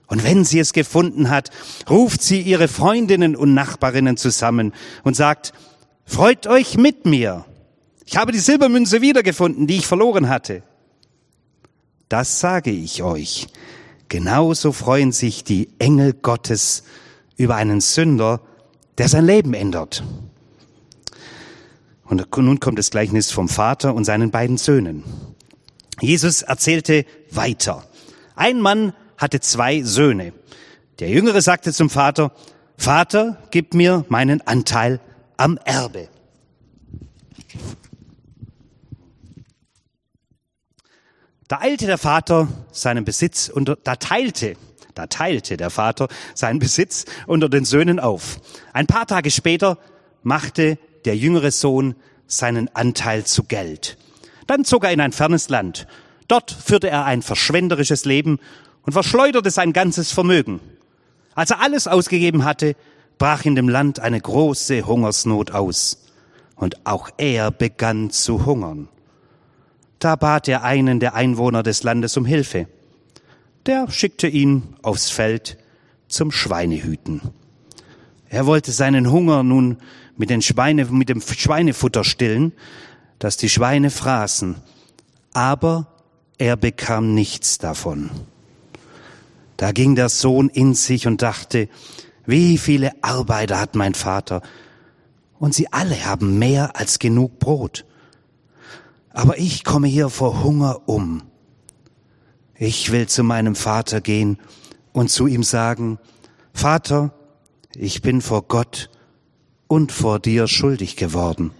Und 0.06 0.22
wenn 0.22 0.44
sie 0.44 0.60
es 0.60 0.72
gefunden 0.72 1.30
hat, 1.30 1.50
ruft 1.90 2.22
sie 2.22 2.40
ihre 2.40 2.68
Freundinnen 2.68 3.34
und 3.34 3.54
Nachbarinnen 3.54 4.16
zusammen 4.16 4.72
und 5.02 5.16
sagt, 5.16 5.52
freut 6.04 6.46
euch 6.46 6.76
mit 6.76 7.06
mir. 7.06 7.44
Ich 8.04 8.16
habe 8.16 8.30
die 8.30 8.38
Silbermünze 8.38 9.00
wiedergefunden, 9.00 9.66
die 9.66 9.78
ich 9.78 9.86
verloren 9.86 10.28
hatte. 10.28 10.62
Das 12.08 12.38
sage 12.38 12.70
ich 12.70 13.02
euch. 13.02 13.48
Genauso 14.08 14.70
freuen 14.70 15.10
sich 15.10 15.42
die 15.42 15.70
Engel 15.80 16.12
Gottes 16.12 16.84
über 17.36 17.56
einen 17.56 17.80
Sünder, 17.80 18.40
der 18.98 19.08
sein 19.08 19.26
Leben 19.26 19.54
ändert. 19.54 20.04
Und 22.04 22.36
nun 22.36 22.60
kommt 22.60 22.78
das 22.78 22.90
Gleichnis 22.90 23.32
vom 23.32 23.48
Vater 23.48 23.94
und 23.94 24.04
seinen 24.04 24.30
beiden 24.30 24.58
Söhnen. 24.58 25.02
Jesus 26.00 26.42
erzählte 26.42 27.04
weiter. 27.32 27.84
Ein 28.36 28.60
Mann 28.60 28.92
hatte 29.18 29.40
zwei 29.40 29.82
Söhne. 29.82 30.32
Der 30.98 31.08
Jüngere 31.08 31.40
sagte 31.42 31.72
zum 31.72 31.90
Vater, 31.90 32.32
Vater, 32.76 33.38
gib 33.50 33.74
mir 33.74 34.04
meinen 34.08 34.46
Anteil 34.46 35.00
am 35.36 35.58
Erbe. 35.64 36.08
Da 41.48 41.60
eilte 41.60 41.86
der 41.86 41.98
Vater 41.98 42.48
seinen 42.72 43.04
Besitz 43.04 43.48
und 43.48 43.76
da 43.84 43.96
teilte, 43.96 44.56
da 44.94 45.06
teilte 45.06 45.56
der 45.56 45.70
Vater 45.70 46.08
seinen 46.34 46.58
Besitz 46.58 47.04
unter 47.26 47.48
den 47.48 47.64
Söhnen 47.64 48.00
auf. 48.00 48.40
Ein 48.72 48.86
paar 48.86 49.06
Tage 49.06 49.30
später 49.30 49.78
machte 50.22 50.78
der 51.04 51.16
jüngere 51.16 51.52
Sohn 51.52 51.94
seinen 52.26 52.74
Anteil 52.74 53.24
zu 53.24 53.44
Geld. 53.44 53.96
Dann 54.48 54.64
zog 54.64 54.84
er 54.84 54.92
in 54.92 55.00
ein 55.00 55.12
fernes 55.12 55.48
Land. 55.48 55.86
Dort 56.26 56.50
führte 56.50 56.90
er 56.90 57.04
ein 57.04 57.22
verschwenderisches 57.22 58.04
Leben 58.04 58.40
und 58.86 58.92
verschleuderte 58.92 59.50
sein 59.50 59.72
ganzes 59.72 60.12
Vermögen. 60.12 60.60
Als 61.34 61.50
er 61.50 61.60
alles 61.60 61.86
ausgegeben 61.86 62.44
hatte, 62.44 62.76
brach 63.18 63.44
in 63.44 63.56
dem 63.56 63.68
Land 63.68 64.00
eine 64.00 64.20
große 64.20 64.86
Hungersnot 64.86 65.50
aus. 65.50 66.06
Und 66.54 66.86
auch 66.86 67.10
er 67.18 67.50
begann 67.50 68.10
zu 68.10 68.46
hungern. 68.46 68.88
Da 69.98 70.16
bat 70.16 70.48
er 70.48 70.62
einen 70.62 71.00
der 71.00 71.14
Einwohner 71.14 71.62
des 71.62 71.82
Landes 71.82 72.16
um 72.16 72.24
Hilfe. 72.24 72.68
Der 73.66 73.90
schickte 73.90 74.28
ihn 74.28 74.62
aufs 74.82 75.10
Feld 75.10 75.58
zum 76.08 76.30
Schweinehüten. 76.30 77.20
Er 78.28 78.46
wollte 78.46 78.72
seinen 78.72 79.10
Hunger 79.10 79.42
nun 79.42 79.78
mit, 80.16 80.30
den 80.30 80.42
Schweine, 80.42 80.86
mit 80.86 81.08
dem 81.08 81.20
Schweinefutter 81.20 82.04
stillen, 82.04 82.52
das 83.18 83.36
die 83.36 83.48
Schweine 83.48 83.90
fraßen, 83.90 84.56
aber 85.32 85.86
er 86.38 86.56
bekam 86.56 87.14
nichts 87.14 87.58
davon. 87.58 88.10
Da 89.56 89.72
ging 89.72 89.94
der 89.94 90.08
Sohn 90.08 90.48
in 90.48 90.74
sich 90.74 91.06
und 91.06 91.22
dachte, 91.22 91.68
wie 92.26 92.58
viele 92.58 92.92
Arbeiter 93.02 93.60
hat 93.60 93.74
mein 93.74 93.94
Vater, 93.94 94.42
und 95.38 95.54
sie 95.54 95.72
alle 95.72 96.04
haben 96.04 96.38
mehr 96.38 96.76
als 96.76 96.98
genug 96.98 97.38
Brot. 97.38 97.84
Aber 99.10 99.38
ich 99.38 99.64
komme 99.64 99.86
hier 99.86 100.08
vor 100.08 100.42
Hunger 100.42 100.88
um. 100.88 101.22
Ich 102.54 102.90
will 102.90 103.06
zu 103.06 103.22
meinem 103.22 103.54
Vater 103.54 104.00
gehen 104.00 104.38
und 104.92 105.10
zu 105.10 105.26
ihm 105.26 105.42
sagen, 105.42 105.98
Vater, 106.54 107.12
ich 107.74 108.00
bin 108.00 108.22
vor 108.22 108.42
Gott 108.42 108.90
und 109.68 109.92
vor 109.92 110.18
dir 110.18 110.48
schuldig 110.48 110.96
geworden. 110.96 111.50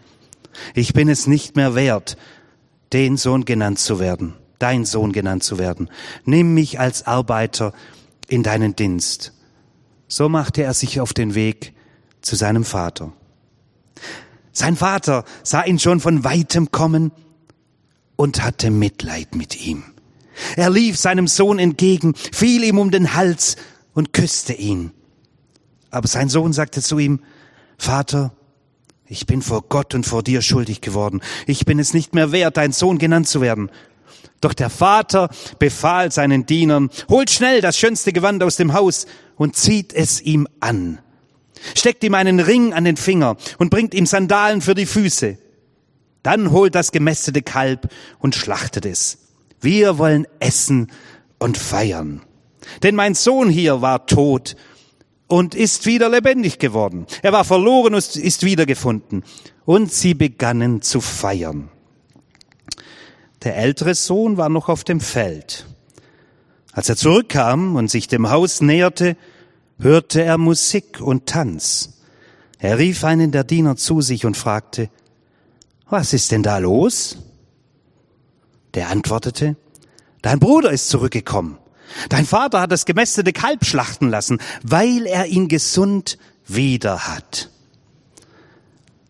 Ich 0.75 0.95
bin 0.95 1.09
es 1.09 1.27
nicht 1.27 1.55
mehr 1.55 1.75
wert, 1.75 2.17
den 2.93 3.19
Sohn 3.19 3.45
genannt 3.45 3.79
zu 3.79 3.99
werden, 3.99 4.35
dein 4.59 4.85
Sohn 4.85 5.13
genannt 5.13 5.43
zu 5.43 5.59
werden. 5.59 5.91
Nimm 6.25 6.55
mich 6.55 6.81
als 6.81 7.07
Arbeiter 7.07 7.73
in 8.29 8.43
deinen 8.43 8.77
Dienst. 8.77 9.33
So 10.09 10.29
machte 10.29 10.63
er 10.63 10.75
sich 10.75 11.01
auf 11.01 11.13
den 11.13 11.35
Weg 11.35 11.75
zu 12.21 12.37
seinem 12.37 12.65
Vater. 12.65 13.13
Sein 14.53 14.77
Vater 14.77 15.25
sah 15.43 15.65
ihn 15.65 15.79
schon 15.79 16.01
von 16.01 16.25
weitem 16.25 16.71
kommen 16.71 17.13
und 18.17 18.43
hatte 18.43 18.71
Mitleid 18.71 19.35
mit 19.35 19.61
ihm. 19.65 19.85
Er 20.57 20.71
lief 20.71 20.97
seinem 20.97 21.29
Sohn 21.29 21.59
entgegen, 21.59 22.15
fiel 22.15 22.65
ihm 22.65 22.79
um 22.79 22.91
den 22.91 23.15
Hals 23.15 23.57
und 23.95 24.13
küsste 24.13 24.53
ihn. 24.53 24.93
Aber 25.91 26.09
sein 26.09 26.29
Sohn 26.29 26.53
sagte 26.53 26.83
zu 26.83 26.99
ihm, 26.99 27.21
Vater, 27.79 28.33
ich 29.09 29.27
bin 29.27 29.41
vor 29.41 29.63
Gott 29.63 29.95
und 29.95 30.05
vor 30.05 30.23
dir 30.23 30.43
schuldig 30.43 30.81
geworden. 30.81 31.21
Ich 31.47 31.65
bin 31.65 31.79
es 31.79 31.95
nicht 31.95 32.15
mehr 32.15 32.33
wert, 32.33 32.57
dein 32.57 32.73
Sohn 32.73 32.99
genannt 32.99 33.29
zu 33.29 33.41
werden. 33.41 33.71
Doch 34.41 34.55
der 34.55 34.71
Vater 34.71 35.29
befahl 35.59 36.13
seinen 36.13 36.47
Dienern, 36.47 36.91
holt 37.09 37.31
schnell 37.31 37.61
das 37.61 37.79
schönste 37.79 38.13
Gewand 38.13 38.43
aus 38.43 38.57
dem 38.57 38.73
Haus 38.73 39.07
und 39.37 39.57
zieht 39.57 39.93
es 39.93 40.21
ihm 40.21 40.47
an. 40.61 40.99
Steckt 41.75 42.05
ihm 42.05 42.15
einen 42.15 42.41
Ring 42.41 42.73
an 42.75 42.85
den 42.85 42.97
Finger 42.97 43.37
und 43.59 43.71
bringt 43.71 43.95
ihm 43.95 44.07
Sandalen 44.07 44.61
für 44.61 44.75
die 44.75 44.87
Füße. 44.87 45.39
Dann 46.23 46.51
holt 46.51 46.75
das 46.75 46.93
gemästete 46.93 47.43
Kalb 47.43 47.89
und 48.19 48.35
schlachtet 48.35 48.85
es. 48.85 49.19
Wir 49.61 49.99
wollen 49.99 50.27
essen 50.39 50.93
und 51.39 51.57
feiern. 51.57 52.23
Denn 52.83 52.95
mein 52.95 53.15
Sohn 53.15 53.49
hier 53.49 53.81
war 53.81 54.07
tot 54.07 54.57
und 55.29 55.55
ist 55.55 55.87
wieder 55.87 56.09
lebendig 56.09 56.59
geworden. 56.59 57.07
Er 57.23 57.33
war 57.33 57.45
verloren 57.45 57.95
und 57.95 58.17
ist 58.17 58.43
wiedergefunden. 58.43 59.25
Und 59.65 59.93
sie 59.93 60.15
begannen 60.15 60.83
zu 60.83 61.01
feiern. 61.01 61.71
Der 63.47 63.57
ältere 63.57 63.95
Sohn 63.95 64.39
war 64.39 64.49
noch 64.49 64.69
auf 64.69 64.83
dem 64.83 64.99
Feld. 64.99 65.67
Als 66.73 66.89
er 66.89 66.97
zurückkam 66.97 67.77
und 67.77 67.89
sich 67.89 68.09
dem 68.09 68.29
Haus 68.29 68.61
näherte, 68.61 69.17
hörte 69.79 70.21
er 70.21 70.37
Musik 70.37 71.01
und 71.01 71.27
Tanz. 71.27 72.01
Er 72.59 72.79
rief 72.79 73.05
einen 73.05 73.31
der 73.31 73.45
Diener 73.45 73.77
zu 73.77 74.01
sich 74.01 74.27
und 74.27 74.37
fragte, 74.37 74.91
was 75.89 76.13
ist 76.13 76.33
denn 76.33 76.43
da 76.43 76.59
los? 76.59 77.19
Der 78.75 78.89
antwortete, 78.89 79.55
dein 80.23 80.41
Bruder 80.41 80.73
ist 80.73 80.89
zurückgekommen. 80.89 81.57
Dein 82.09 82.27
Vater 82.27 82.61
hat 82.61 82.73
das 82.73 82.85
gemästete 82.85 83.33
Kalb 83.33 83.65
schlachten 83.65 84.09
lassen, 84.11 84.41
weil 84.65 85.07
er 85.07 85.27
ihn 85.27 85.47
gesund 85.47 86.19
wieder 86.49 87.07
hat. 87.07 87.49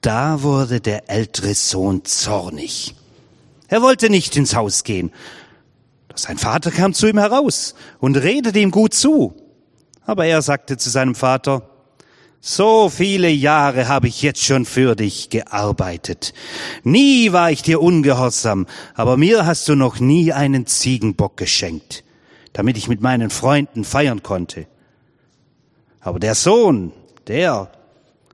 Da 0.03 0.43
wurde 0.43 0.83
der 0.83 1.09
ältere 1.09 1.55
Sohn 1.55 2.05
zornig. 2.05 2.95
Er 3.69 3.83
wollte 3.83 4.11
nicht 4.11 4.37
ins 4.37 4.55
Haus 4.55 4.85
gehen. 4.85 5.13
Sein 6.15 6.39
Vater 6.39 6.71
kam 6.71 6.95
zu 6.95 7.07
ihm 7.07 7.19
heraus 7.19 7.75
und 7.99 8.17
redete 8.17 8.59
ihm 8.59 8.71
gut 8.71 8.95
zu. 8.95 9.35
Aber 10.05 10.25
er 10.25 10.41
sagte 10.41 10.77
zu 10.77 10.89
seinem 10.89 11.15
Vater, 11.15 11.69
so 12.41 12.89
viele 12.89 13.29
Jahre 13.29 13.89
habe 13.89 14.07
ich 14.07 14.23
jetzt 14.23 14.43
schon 14.45 14.67
für 14.67 14.95
dich 14.95 15.31
gearbeitet. 15.31 16.33
Nie 16.85 17.33
war 17.33 17.51
ich 17.51 17.63
dir 17.63 17.83
ungehorsam, 17.83 18.67
aber 18.95 19.17
mir 19.17 19.47
hast 19.47 19.69
du 19.69 19.75
noch 19.75 19.99
nie 19.99 20.33
einen 20.33 20.65
Ziegenbock 20.67 21.37
geschenkt, 21.37 22.05
damit 22.53 22.79
ich 22.79 22.87
mit 22.87 23.01
meinen 23.01 23.31
Freunden 23.31 23.85
feiern 23.85 24.23
konnte. 24.23 24.69
Aber 26.01 26.21
der 26.21 26.37
Sohn, 26.37 26.93
der 27.27 27.73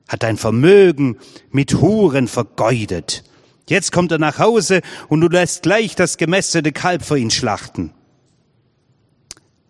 hat 0.06 0.22
dein 0.22 0.36
Vermögen 0.36 1.16
mit 1.50 1.80
Huren 1.80 2.28
vergeudet. 2.28 3.24
Jetzt 3.68 3.92
kommt 3.92 4.12
er 4.12 4.18
nach 4.18 4.38
Hause 4.38 4.80
und 5.08 5.20
du 5.20 5.28
lässt 5.28 5.62
gleich 5.62 5.94
das 5.94 6.16
gemästete 6.16 6.72
Kalb 6.72 7.04
für 7.04 7.18
ihn 7.18 7.30
schlachten. 7.30 7.92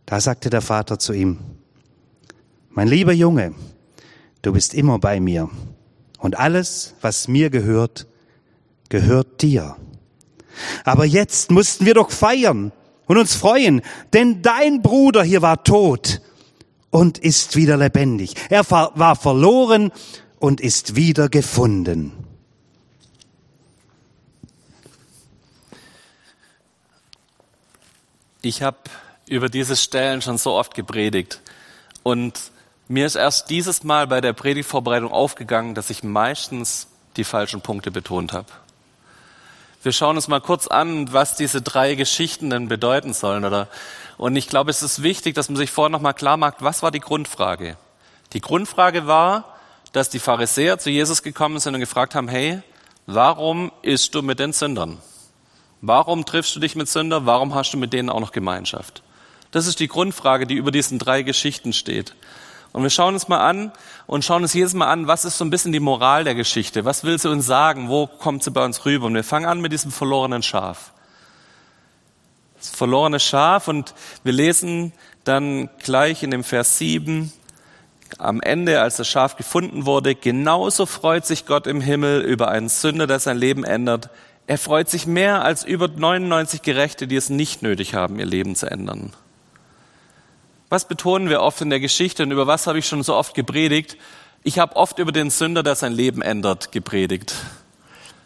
Da 0.07 0.21
sagte 0.21 0.51
der 0.51 0.63
Vater 0.63 0.99
zu 0.99 1.13
ihm, 1.13 1.39
mein 2.71 2.89
lieber 2.89 3.13
Junge, 3.13 3.55
du 4.43 4.53
bist 4.53 4.75
immer 4.75 4.99
bei 4.99 5.21
mir 5.21 5.51
und 6.19 6.39
alles, 6.39 6.95
was 7.01 7.29
mir 7.29 7.51
gehört, 7.51 8.07
gehört 8.89 9.43
dir. 9.43 9.77
Aber 10.85 11.05
jetzt 11.05 11.51
mussten 11.51 11.87
wir 11.87 11.95
doch 11.95 12.11
feiern 12.11 12.73
und 13.07 13.19
uns 13.19 13.35
freuen, 13.35 13.83
denn 14.13 14.43
dein 14.43 14.83
Bruder 14.83 15.23
hier 15.23 15.43
war 15.43 15.65
tot 15.65 16.21
und 16.91 17.19
ist 17.19 17.57
wieder 17.57 17.77
lebendig. 17.77 18.35
Er 18.51 18.69
war 18.71 19.17
verloren 19.17 19.93
und 20.39 20.61
ist 20.61 20.97
wieder 20.97 21.29
gefunden. 21.29 22.22
Ich 28.45 28.61
habe 28.63 28.79
über 29.29 29.49
diese 29.49 29.77
Stellen 29.77 30.21
schon 30.21 30.37
so 30.37 30.55
oft 30.55 30.75
gepredigt 30.75 31.41
und 32.03 32.51
mir 32.89 33.07
ist 33.07 33.15
erst 33.15 33.51
dieses 33.51 33.85
Mal 33.85 34.09
bei 34.09 34.21
der 34.21 34.33
Predigtvorbereitung 34.33 35.13
aufgegangen, 35.13 35.77
dass 35.77 35.91
ich 35.91 36.03
meistens 36.03 36.89
die 37.17 37.23
falschen 37.23 37.61
Punkte 37.61 37.93
betont 37.93 38.33
habe. 38.33 38.49
Wir 39.85 39.93
schauen 39.93 40.17
uns 40.17 40.27
mal 40.27 40.41
kurz 40.41 40.67
an, 40.67 41.13
was 41.13 41.37
diese 41.37 41.63
drei 41.63 41.95
Geschichten 41.95 42.51
denn 42.51 42.67
bedeuten 42.67 43.15
sollen, 43.15 43.45
oder? 43.45 43.69
Und 44.19 44.35
ich 44.35 44.49
glaube, 44.49 44.71
es 44.71 44.83
ist 44.83 45.05
wichtig, 45.05 45.37
dass 45.37 45.49
man 45.49 45.57
sich 45.57 45.71
vorher 45.71 45.91
nochmal 45.91 46.15
klar 46.15 46.37
macht, 46.37 46.57
was 46.59 46.83
war 46.83 46.91
die 46.91 47.01
Grundfrage? 47.01 47.77
Die 48.33 48.41
Grundfrage 48.41 49.07
war, 49.07 49.57
dass 49.93 50.11
die 50.11 50.19
Pharisäer 50.19 50.79
zu 50.79 50.91
Jesus 50.91 51.23
gekommen 51.23 51.61
sind 51.61 51.75
und 51.75 51.81
gefragt 51.81 52.17
haben, 52.17 52.29
hey, 52.29 52.61
warum 53.07 53.71
isst 53.83 54.17
du 54.17 54.23
mit 54.23 54.41
den 54.41 54.53
Sündern? 54.53 54.99
Warum 55.83 56.25
triffst 56.25 56.55
du 56.55 56.61
dich 56.61 56.77
mit 56.77 56.89
Sünder? 56.89 57.27
Warum 57.27 57.57
hast 57.57 57.73
du 57.73 57.77
mit 57.77 57.93
denen 57.93 58.09
auch 58.09 58.21
noch 58.21 58.31
Gemeinschaft? 58.31 59.03
Das 59.51 59.67
ist 59.67 59.81
die 59.81 59.89
Grundfrage, 59.89 60.47
die 60.47 60.55
über 60.55 60.71
diesen 60.71 61.01
drei 61.01 61.23
Geschichten 61.23 61.73
steht. 61.73 62.15
Und 62.73 62.85
wir 62.85 62.91
schauen 62.91 63.15
uns 63.15 63.27
mal 63.27 63.41
an 63.41 63.73
und 64.07 64.25
schauen 64.25 64.43
uns 64.43 64.55
jedes 64.55 64.75
Mal 64.75 64.87
an, 64.87 65.09
was 65.09 65.25
ist 65.25 65.39
so 65.39 65.45
ein 65.45 65.51
bisschen 65.51 65.73
die 65.73 65.81
Moral 65.81 66.23
der 66.23 66.37
Geschichte? 66.37 66.85
Was 66.85 67.03
will 67.03 67.19
sie 67.19 67.29
uns 67.29 67.47
sagen? 67.47 67.89
Wo 67.89 68.07
kommt 68.07 68.45
sie 68.45 68.53
bei 68.53 68.65
uns 68.65 68.87
rüber? 68.87 69.07
Und 69.07 69.15
wir 69.15 69.25
fangen 69.25 69.45
an 69.45 69.61
mit 69.61 69.73
diesem 69.73 69.91
verlorenen 69.91 70.43
Schaf. 70.45 70.93
Das 72.59 72.71
verlorene 72.71 73.19
Schaf 73.19 73.67
und 73.67 73.93
wir 74.23 74.33
lesen 74.33 74.93
dann 75.25 75.69
gleich 75.83 76.23
in 76.23 76.31
dem 76.31 76.45
Vers 76.45 76.79
7 76.79 77.33
am 78.19 78.41
Ende, 78.41 78.81
als 78.81 78.99
das 78.99 79.09
Schaf 79.09 79.37
gefunden 79.37 79.85
wurde, 79.87 80.15
genauso 80.15 80.87
freut 80.87 81.27
sich 81.27 81.47
Gott 81.47 81.67
im 81.67 81.81
Himmel 81.81 82.21
über 82.21 82.49
einen 82.49 82.69
Sünder, 82.69 83.07
der 83.07 83.19
sein 83.19 83.39
Leben 83.39 83.65
ändert, 83.65 84.11
er 84.47 84.59
freut 84.59 84.91
sich 84.91 85.07
mehr 85.07 85.45
als 85.45 85.65
über 85.65 85.89
99 85.89 86.63
Gerechte, 86.63 87.07
die 87.07 87.17
es 87.17 87.31
nicht 87.31 87.63
nötig 87.63 87.95
haben, 87.95 88.19
ihr 88.19 88.27
Leben 88.27 88.57
zu 88.57 88.71
ändern. 88.71 89.13
Was 90.69 90.89
betonen 90.89 91.29
wir 91.29 91.43
oft 91.43 91.61
in 91.61 91.71
der 91.71 91.81
Geschichte 91.81 92.23
und 92.23 92.31
über 92.31 92.47
was 92.47 92.67
habe 92.67 92.79
ich 92.79 92.87
schon 92.87 93.03
so 93.03 93.15
oft 93.15 93.35
gepredigt? 93.35 93.97
Ich 94.43 94.59
habe 94.59 94.77
oft 94.77 94.99
über 94.99 95.13
den 95.13 95.31
Sünder, 95.31 95.63
der 95.63 95.77
sein 95.77 95.93
Leben 95.93 96.23
ändert, 96.23 96.73
gepredigt. 96.73 97.35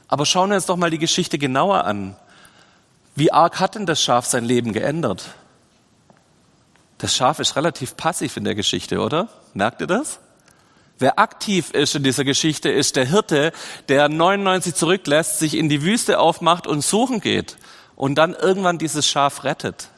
Aber 0.09 0.25
schauen 0.25 0.51
wir 0.51 0.57
uns 0.57 0.67
doch 0.67 0.77
mal 0.77 0.91
die 0.91 0.99
Geschichte 0.99 1.39
genauer 1.39 1.85
an. 1.85 2.17
Wie 3.15 3.33
arg 3.33 3.61
hat 3.61 3.75
denn 3.75 3.87
das 3.87 4.01
Schaf 4.01 4.27
sein 4.27 4.45
Leben 4.45 4.73
geändert? 4.73 5.35
Das 6.99 7.15
Schaf 7.15 7.41
ist 7.41 7.57
relativ 7.57 7.97
passiv 7.97 8.37
in 8.37 8.45
der 8.45 8.55
Geschichte, 8.55 9.01
oder? 9.01 9.29
Merkt 9.53 9.81
ihr 9.81 9.87
das? 9.87 10.21
Wer 10.99 11.19
aktiv 11.19 11.71
ist 11.73 11.95
in 11.95 12.03
dieser 12.03 12.25
Geschichte, 12.25 12.71
ist 12.71 12.97
der 12.97 13.05
Hirte, 13.05 13.53
der 13.89 14.09
99 14.09 14.75
zurücklässt, 14.75 15.39
sich 15.39 15.55
in 15.55 15.69
die 15.69 15.83
Wüste 15.83 16.19
aufmacht 16.19 16.67
und 16.67 16.83
suchen 16.83 17.21
geht 17.21 17.59
und 17.97 18.15
dann 18.15 18.35
irgendwann 18.35 18.79
dieses 18.79 19.07
Schaf 19.07 19.45
rettet. 19.45 19.91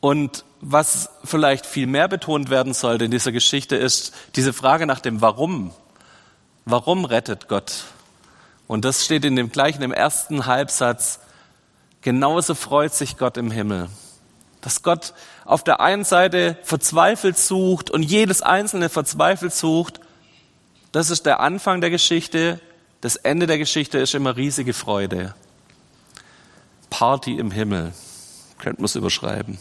Und 0.00 0.44
was 0.60 1.10
vielleicht 1.24 1.64
viel 1.64 1.86
mehr 1.86 2.08
betont 2.08 2.50
werden 2.50 2.74
sollte 2.74 3.04
in 3.04 3.10
dieser 3.10 3.32
Geschichte 3.32 3.76
ist 3.76 4.14
diese 4.36 4.52
Frage 4.52 4.86
nach 4.86 5.00
dem 5.00 5.20
Warum. 5.20 5.72
Warum 6.64 7.04
rettet 7.04 7.48
Gott? 7.48 7.84
Und 8.66 8.84
das 8.84 9.04
steht 9.04 9.24
in 9.24 9.36
dem 9.36 9.50
gleichen, 9.50 9.82
im 9.82 9.92
ersten 9.92 10.46
Halbsatz. 10.46 11.20
Genauso 12.02 12.54
freut 12.54 12.94
sich 12.94 13.16
Gott 13.16 13.36
im 13.36 13.50
Himmel. 13.50 13.88
Dass 14.60 14.82
Gott 14.82 15.14
auf 15.44 15.64
der 15.64 15.80
einen 15.80 16.04
Seite 16.04 16.58
verzweifelt 16.62 17.38
sucht 17.38 17.90
und 17.90 18.02
jedes 18.02 18.42
Einzelne 18.42 18.88
verzweifelt 18.88 19.54
sucht, 19.54 20.00
das 20.92 21.10
ist 21.10 21.26
der 21.26 21.40
Anfang 21.40 21.80
der 21.80 21.90
Geschichte. 21.90 22.60
Das 23.00 23.16
Ende 23.16 23.46
der 23.46 23.58
Geschichte 23.58 23.98
ist 23.98 24.14
immer 24.14 24.36
riesige 24.36 24.74
Freude. 24.74 25.34
Party 26.90 27.38
im 27.38 27.50
Himmel, 27.50 27.92
könnte 28.58 28.82
man 28.82 28.86
es 28.86 28.96
überschreiben. 28.96 29.58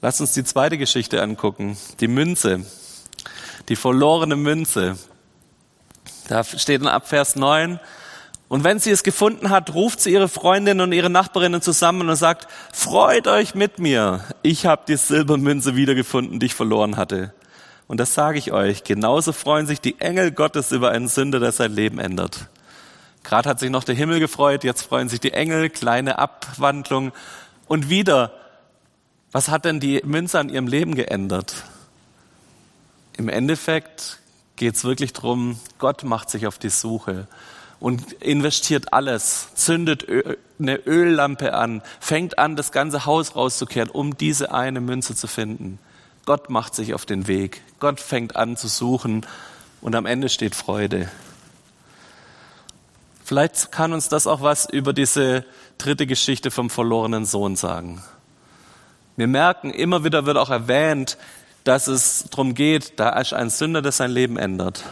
Lass 0.00 0.20
uns 0.20 0.32
die 0.32 0.44
zweite 0.44 0.78
Geschichte 0.78 1.20
angucken, 1.20 1.76
die 2.00 2.06
Münze, 2.06 2.64
die 3.68 3.76
verlorene 3.76 4.36
Münze. 4.36 4.96
Da 6.28 6.44
steht 6.44 6.80
in 6.80 6.86
Abvers 6.86 7.34
9, 7.34 7.80
und 8.48 8.62
wenn 8.62 8.78
sie 8.78 8.90
es 8.90 9.02
gefunden 9.02 9.50
hat, 9.50 9.74
ruft 9.74 10.00
sie 10.00 10.12
ihre 10.12 10.28
Freundinnen 10.28 10.80
und 10.80 10.92
ihre 10.92 11.10
Nachbarinnen 11.10 11.62
zusammen 11.62 12.08
und 12.08 12.16
sagt, 12.16 12.46
freut 12.72 13.26
euch 13.26 13.56
mit 13.56 13.80
mir, 13.80 14.20
ich 14.42 14.66
habe 14.66 14.82
die 14.86 14.96
Silbermünze 14.96 15.74
wiedergefunden, 15.74 16.38
die 16.38 16.46
ich 16.46 16.54
verloren 16.54 16.96
hatte. 16.96 17.34
Und 17.88 17.98
das 17.98 18.14
sage 18.14 18.38
ich 18.38 18.52
euch, 18.52 18.84
genauso 18.84 19.32
freuen 19.32 19.66
sich 19.66 19.80
die 19.80 20.00
Engel 20.00 20.30
Gottes 20.30 20.70
über 20.70 20.90
einen 20.90 21.08
Sünder, 21.08 21.40
der 21.40 21.52
sein 21.52 21.72
Leben 21.72 21.98
ändert. 21.98 22.48
Gerade 23.24 23.48
hat 23.48 23.58
sich 23.58 23.70
noch 23.70 23.82
der 23.82 23.96
Himmel 23.96 24.20
gefreut, 24.20 24.62
jetzt 24.62 24.82
freuen 24.82 25.08
sich 25.08 25.18
die 25.18 25.32
Engel, 25.32 25.68
kleine 25.68 26.18
Abwandlung. 26.18 27.12
Und 27.66 27.90
wieder, 27.90 28.32
was 29.32 29.48
hat 29.48 29.64
denn 29.64 29.80
die 29.80 30.02
Münze 30.04 30.38
an 30.38 30.50
ihrem 30.50 30.68
Leben 30.68 30.94
geändert? 30.94 31.64
Im 33.16 33.28
Endeffekt 33.28 34.20
geht 34.54 34.76
es 34.76 34.84
wirklich 34.84 35.12
drum, 35.12 35.58
Gott 35.78 36.04
macht 36.04 36.30
sich 36.30 36.46
auf 36.46 36.58
die 36.58 36.70
Suche 36.70 37.26
und 37.80 38.12
investiert 38.14 38.92
alles, 38.92 39.48
zündet 39.54 40.06
eine 40.58 40.76
Öllampe 40.86 41.54
an, 41.54 41.82
fängt 42.00 42.38
an, 42.38 42.56
das 42.56 42.72
ganze 42.72 43.06
Haus 43.06 43.36
rauszukehren, 43.36 43.90
um 43.90 44.16
diese 44.16 44.52
eine 44.52 44.80
Münze 44.80 45.14
zu 45.14 45.26
finden. 45.26 45.78
Gott 46.24 46.50
macht 46.50 46.74
sich 46.74 46.94
auf 46.94 47.06
den 47.06 47.28
Weg. 47.28 47.62
Gott 47.78 48.00
fängt 48.00 48.36
an 48.36 48.56
zu 48.56 48.68
suchen 48.68 49.26
und 49.80 49.94
am 49.94 50.06
Ende 50.06 50.28
steht 50.28 50.54
Freude. 50.54 51.08
Vielleicht 53.24 53.72
kann 53.72 53.92
uns 53.92 54.08
das 54.08 54.26
auch 54.26 54.40
was 54.40 54.66
über 54.70 54.92
diese 54.92 55.44
dritte 55.78 56.06
Geschichte 56.06 56.50
vom 56.50 56.70
verlorenen 56.70 57.24
Sohn 57.24 57.56
sagen. 57.56 58.02
Wir 59.16 59.26
merken, 59.26 59.70
immer 59.70 60.04
wieder 60.04 60.26
wird 60.26 60.36
auch 60.36 60.50
erwähnt, 60.50 61.16
dass 61.64 61.88
es 61.88 62.26
darum 62.30 62.54
geht, 62.54 62.98
da 63.00 63.10
ist 63.18 63.32
ein 63.32 63.50
Sünder, 63.50 63.82
der 63.82 63.92
sein 63.92 64.10
Leben 64.10 64.36
ändert. 64.36 64.84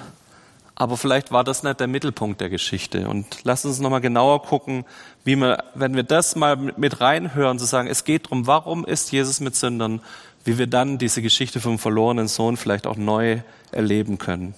Aber 0.76 0.96
vielleicht 0.96 1.30
war 1.30 1.44
das 1.44 1.62
nicht 1.62 1.78
der 1.78 1.86
Mittelpunkt 1.86 2.40
der 2.40 2.50
Geschichte. 2.50 3.08
Und 3.08 3.38
lass 3.44 3.64
uns 3.64 3.78
nochmal 3.78 4.00
genauer 4.00 4.42
gucken, 4.42 4.84
wie 5.24 5.36
wir, 5.36 5.62
wenn 5.74 5.94
wir 5.94 6.02
das 6.02 6.34
mal 6.34 6.56
mit 6.56 7.00
reinhören, 7.00 7.58
zu 7.58 7.64
sagen, 7.64 7.88
es 7.88 8.04
geht 8.04 8.26
darum, 8.26 8.46
warum 8.46 8.84
ist 8.84 9.12
Jesus 9.12 9.38
mit 9.40 9.54
Sündern, 9.54 10.00
wie 10.44 10.58
wir 10.58 10.66
dann 10.66 10.98
diese 10.98 11.22
Geschichte 11.22 11.60
vom 11.60 11.78
verlorenen 11.78 12.28
Sohn 12.28 12.56
vielleicht 12.56 12.86
auch 12.86 12.96
neu 12.96 13.40
erleben 13.70 14.18
können. 14.18 14.54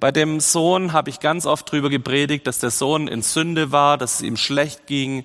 Bei 0.00 0.12
dem 0.12 0.40
Sohn 0.40 0.92
habe 0.92 1.10
ich 1.10 1.20
ganz 1.20 1.46
oft 1.46 1.70
drüber 1.70 1.90
gepredigt, 1.90 2.46
dass 2.46 2.58
der 2.58 2.70
Sohn 2.70 3.08
in 3.08 3.22
Sünde 3.22 3.72
war, 3.72 3.96
dass 3.96 4.16
es 4.16 4.22
ihm 4.22 4.36
schlecht 4.36 4.86
ging, 4.86 5.24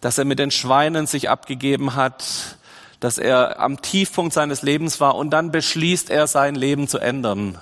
dass 0.00 0.18
er 0.18 0.24
mit 0.24 0.38
den 0.38 0.50
Schweinen 0.50 1.06
sich 1.06 1.30
abgegeben 1.30 1.94
hat, 1.94 2.58
dass 3.00 3.18
er 3.18 3.60
am 3.60 3.80
Tiefpunkt 3.82 4.32
seines 4.32 4.62
Lebens 4.62 5.00
war 5.00 5.16
und 5.16 5.30
dann 5.30 5.50
beschließt 5.50 6.10
er, 6.10 6.26
sein 6.26 6.54
Leben 6.54 6.88
zu 6.88 6.98
ändern. 6.98 7.58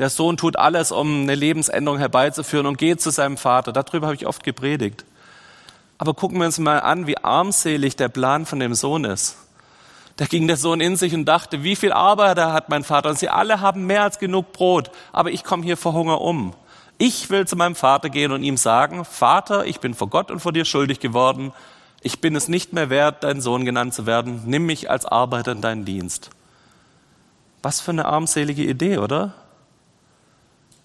Der 0.00 0.08
Sohn 0.08 0.38
tut 0.38 0.58
alles, 0.58 0.92
um 0.92 1.24
eine 1.24 1.34
Lebensänderung 1.34 1.98
herbeizuführen 1.98 2.64
und 2.64 2.78
geht 2.78 3.02
zu 3.02 3.10
seinem 3.10 3.36
Vater. 3.36 3.70
Darüber 3.70 4.06
habe 4.06 4.16
ich 4.16 4.26
oft 4.26 4.42
gepredigt. 4.42 5.04
Aber 5.98 6.14
gucken 6.14 6.38
wir 6.38 6.46
uns 6.46 6.58
mal 6.58 6.80
an, 6.80 7.06
wie 7.06 7.18
armselig 7.18 7.96
der 7.96 8.08
Plan 8.08 8.46
von 8.46 8.60
dem 8.60 8.72
Sohn 8.72 9.04
ist. 9.04 9.36
Da 10.16 10.24
ging 10.24 10.46
der 10.46 10.56
Sohn 10.56 10.80
in 10.80 10.96
sich 10.96 11.12
und 11.12 11.26
dachte, 11.26 11.64
wie 11.64 11.76
viel 11.76 11.92
Arbeit 11.92 12.38
hat 12.38 12.70
mein 12.70 12.82
Vater? 12.82 13.10
Und 13.10 13.18
sie 13.18 13.28
alle 13.28 13.60
haben 13.60 13.84
mehr 13.84 14.02
als 14.02 14.18
genug 14.18 14.54
Brot, 14.54 14.90
aber 15.12 15.32
ich 15.32 15.44
komme 15.44 15.64
hier 15.64 15.76
vor 15.76 15.92
Hunger 15.92 16.22
um. 16.22 16.54
Ich 16.96 17.28
will 17.28 17.46
zu 17.46 17.56
meinem 17.56 17.74
Vater 17.74 18.08
gehen 18.08 18.32
und 18.32 18.42
ihm 18.42 18.56
sagen, 18.56 19.04
Vater, 19.04 19.66
ich 19.66 19.80
bin 19.80 19.92
vor 19.92 20.08
Gott 20.08 20.30
und 20.30 20.40
vor 20.40 20.54
dir 20.54 20.64
schuldig 20.64 21.00
geworden. 21.00 21.52
Ich 22.00 22.22
bin 22.22 22.34
es 22.34 22.48
nicht 22.48 22.72
mehr 22.72 22.88
wert, 22.88 23.22
dein 23.22 23.42
Sohn 23.42 23.66
genannt 23.66 23.92
zu 23.92 24.06
werden. 24.06 24.44
Nimm 24.46 24.64
mich 24.64 24.88
als 24.88 25.04
Arbeiter 25.04 25.52
in 25.52 25.60
deinen 25.60 25.84
Dienst. 25.84 26.30
Was 27.62 27.82
für 27.82 27.90
eine 27.90 28.06
armselige 28.06 28.62
Idee, 28.64 28.96
oder? 28.96 29.34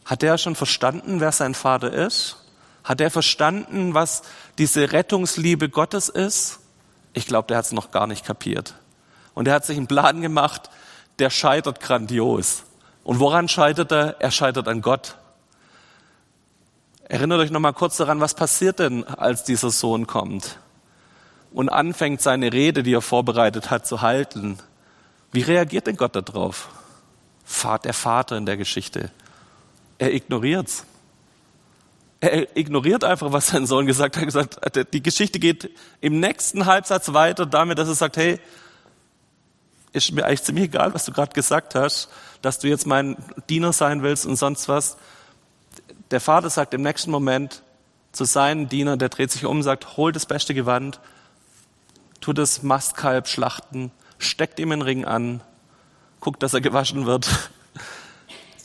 Hat 0.05 0.21
der 0.21 0.37
schon 0.37 0.55
verstanden, 0.55 1.19
wer 1.19 1.31
sein 1.31 1.55
Vater 1.55 1.91
ist? 1.91 2.37
Hat 2.83 3.01
er 3.01 3.09
verstanden, 3.09 3.95
was 3.95 4.21
diese 4.59 4.91
Rettungsliebe 4.91 5.69
Gottes 5.69 6.09
ist? 6.09 6.59
Ich 7.13 7.25
glaube, 7.25 7.47
der 7.47 7.57
hat 7.57 7.65
es 7.65 7.71
noch 7.71 7.91
gar 7.91 8.05
nicht 8.05 8.25
kapiert. 8.25 8.75
Und 9.33 9.47
er 9.47 9.55
hat 9.55 9.65
sich 9.65 9.77
einen 9.77 9.87
Plan 9.87 10.21
gemacht, 10.21 10.69
der 11.19 11.29
scheitert 11.29 11.79
grandios. 11.79 12.63
Und 13.03 13.19
woran 13.19 13.47
scheitert 13.47 13.91
er? 13.91 14.15
Er 14.19 14.31
scheitert 14.31 14.67
an 14.67 14.81
Gott. 14.81 15.15
Erinnert 17.07 17.39
euch 17.39 17.51
noch 17.51 17.59
mal 17.59 17.73
kurz 17.73 17.97
daran, 17.97 18.19
was 18.19 18.33
passiert 18.33 18.79
denn, 18.79 19.03
als 19.03 19.43
dieser 19.43 19.71
Sohn 19.71 20.07
kommt 20.07 20.59
und 21.51 21.69
anfängt, 21.69 22.21
seine 22.21 22.51
Rede, 22.51 22.83
die 22.83 22.93
er 22.93 23.01
vorbereitet 23.01 23.71
hat, 23.71 23.87
zu 23.87 24.01
halten. 24.01 24.57
Wie 25.31 25.41
reagiert 25.41 25.87
denn 25.87 25.95
Gott 25.95 26.15
darauf? 26.15 26.69
Der 27.83 27.93
Vater 27.93 28.37
in 28.37 28.45
der 28.45 28.57
Geschichte. 28.57 29.11
Er 29.97 30.13
ignoriert's. 30.13 30.85
Er 32.19 32.57
ignoriert 32.57 33.03
einfach, 33.03 33.31
was 33.31 33.47
sein 33.47 33.65
Sohn 33.65 33.85
gesagt 33.85 34.15
hat. 34.15 34.23
Er 34.23 34.25
gesagt, 34.25 34.93
die 34.93 35.03
Geschichte 35.03 35.39
geht 35.39 35.69
im 36.01 36.19
nächsten 36.19 36.65
Halbsatz 36.65 37.13
weiter 37.13 37.45
damit, 37.45 37.77
dass 37.77 37.87
er 37.87 37.95
sagt, 37.95 38.17
hey, 38.17 38.39
ist 39.93 40.11
mir 40.11 40.25
eigentlich 40.25 40.43
ziemlich 40.43 40.65
egal, 40.65 40.93
was 40.93 41.05
du 41.05 41.11
gerade 41.11 41.33
gesagt 41.33 41.75
hast, 41.75 42.09
dass 42.41 42.59
du 42.59 42.67
jetzt 42.67 42.85
mein 42.85 43.15
Diener 43.49 43.71
sein 43.71 44.03
willst 44.03 44.25
und 44.25 44.35
sonst 44.35 44.67
was. 44.67 44.97
Der 46.11 46.19
Vater 46.19 46.49
sagt 46.49 46.73
im 46.73 46.81
nächsten 46.81 47.11
Moment 47.11 47.63
zu 48.11 48.25
seinen 48.25 48.67
Dienern, 48.67 48.99
der 48.99 49.09
dreht 49.09 49.31
sich 49.31 49.45
um, 49.45 49.63
sagt, 49.63 49.97
hol 49.97 50.11
das 50.11 50.25
beste 50.25 50.53
Gewand, 50.53 50.99
tu 52.19 52.33
das 52.33 52.63
Mastkalb 52.63 53.27
schlachten, 53.27 53.91
steckt 54.17 54.59
ihm 54.59 54.71
einen 54.71 54.81
Ring 54.81 55.05
an, 55.05 55.41
guckt, 56.19 56.43
dass 56.43 56.53
er 56.53 56.61
gewaschen 56.61 57.05
wird 57.05 57.29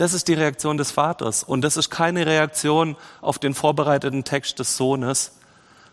das 0.00 0.14
ist 0.14 0.28
die 0.28 0.34
Reaktion 0.34 0.78
des 0.78 0.92
Vaters. 0.92 1.42
Und 1.42 1.60
das 1.60 1.76
ist 1.76 1.90
keine 1.90 2.24
Reaktion 2.24 2.96
auf 3.20 3.38
den 3.38 3.52
vorbereiteten 3.52 4.24
Text 4.24 4.58
des 4.58 4.78
Sohnes. 4.78 5.32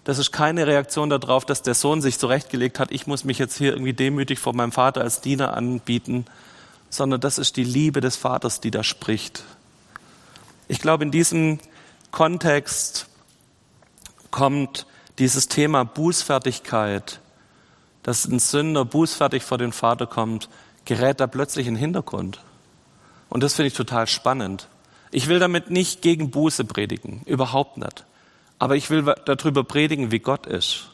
Das 0.06 0.18
ist 0.18 0.32
keine 0.32 0.66
Reaktion 0.66 1.10
darauf, 1.10 1.44
dass 1.44 1.62
der 1.62 1.74
Sohn 1.74 2.02
sich 2.02 2.18
zurechtgelegt 2.18 2.80
hat, 2.80 2.92
ich 2.92 3.06
muss 3.06 3.26
mich 3.26 3.38
jetzt 3.38 3.58
hier 3.58 3.74
irgendwie 3.74 3.92
demütig 3.92 4.40
vor 4.40 4.56
meinem 4.56 4.72
Vater 4.72 5.02
als 5.02 5.20
Diener 5.20 5.58
anbieten, 5.58 6.24
sondern 6.90 7.20
das 7.20 7.38
ist 7.38 7.58
die 7.58 7.66
Liebe 7.66 8.00
des 8.00 8.16
Vaters, 8.16 8.62
die 8.62 8.72
da 8.72 8.82
spricht. 8.82 9.44
Ich 10.70 10.80
glaube, 10.80 11.04
in 11.04 11.12
diesem 11.12 11.60
Kontext 12.12 13.08
kommt 14.32 14.86
dieses 15.20 15.50
Thema 15.50 15.84
Bußfertigkeit, 15.84 17.20
dass 18.04 18.24
ein 18.24 18.40
Sünder 18.40 18.86
bußfertig 18.86 19.44
vor 19.44 19.58
den 19.58 19.74
Vater 19.74 20.08
kommt, 20.08 20.48
gerät 20.86 21.20
da 21.20 21.28
plötzlich 21.28 21.68
in 21.68 21.74
den 21.74 21.82
Hintergrund. 21.82 22.40
Und 23.38 23.44
das 23.44 23.54
finde 23.54 23.68
ich 23.68 23.76
total 23.76 24.08
spannend. 24.08 24.68
Ich 25.12 25.28
will 25.28 25.38
damit 25.38 25.70
nicht 25.70 26.02
gegen 26.02 26.32
Buße 26.32 26.66
predigen, 26.66 27.22
überhaupt 27.28 27.78
nicht. 27.78 28.04
Aber 28.58 28.76
ich 28.76 28.90
will 28.90 29.14
darüber 29.26 29.64
predigen, 29.64 30.12
wie 30.12 30.18
Gott 30.18 30.48
ist. 30.48 30.90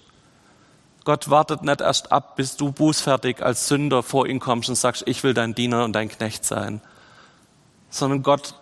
Gott 1.06 1.30
wartet 1.30 1.64
nicht 1.64 1.80
erst 1.80 2.12
ab, 2.12 2.36
bis 2.36 2.58
du 2.58 2.74
bußfertig 2.74 3.42
als 3.42 3.70
Sünder 3.70 4.04
vor 4.04 4.28
ihn 4.28 4.42
kommst 4.42 4.68
und 4.68 4.76
sagst, 4.76 5.04
ich 5.06 5.24
will 5.24 5.34
dein 5.34 5.56
Diener 5.56 5.86
und 5.86 5.94
dein 5.94 6.10
Knecht 6.10 6.44
sein. 6.44 6.82
Sondern 7.90 8.24
Gott 8.24 8.56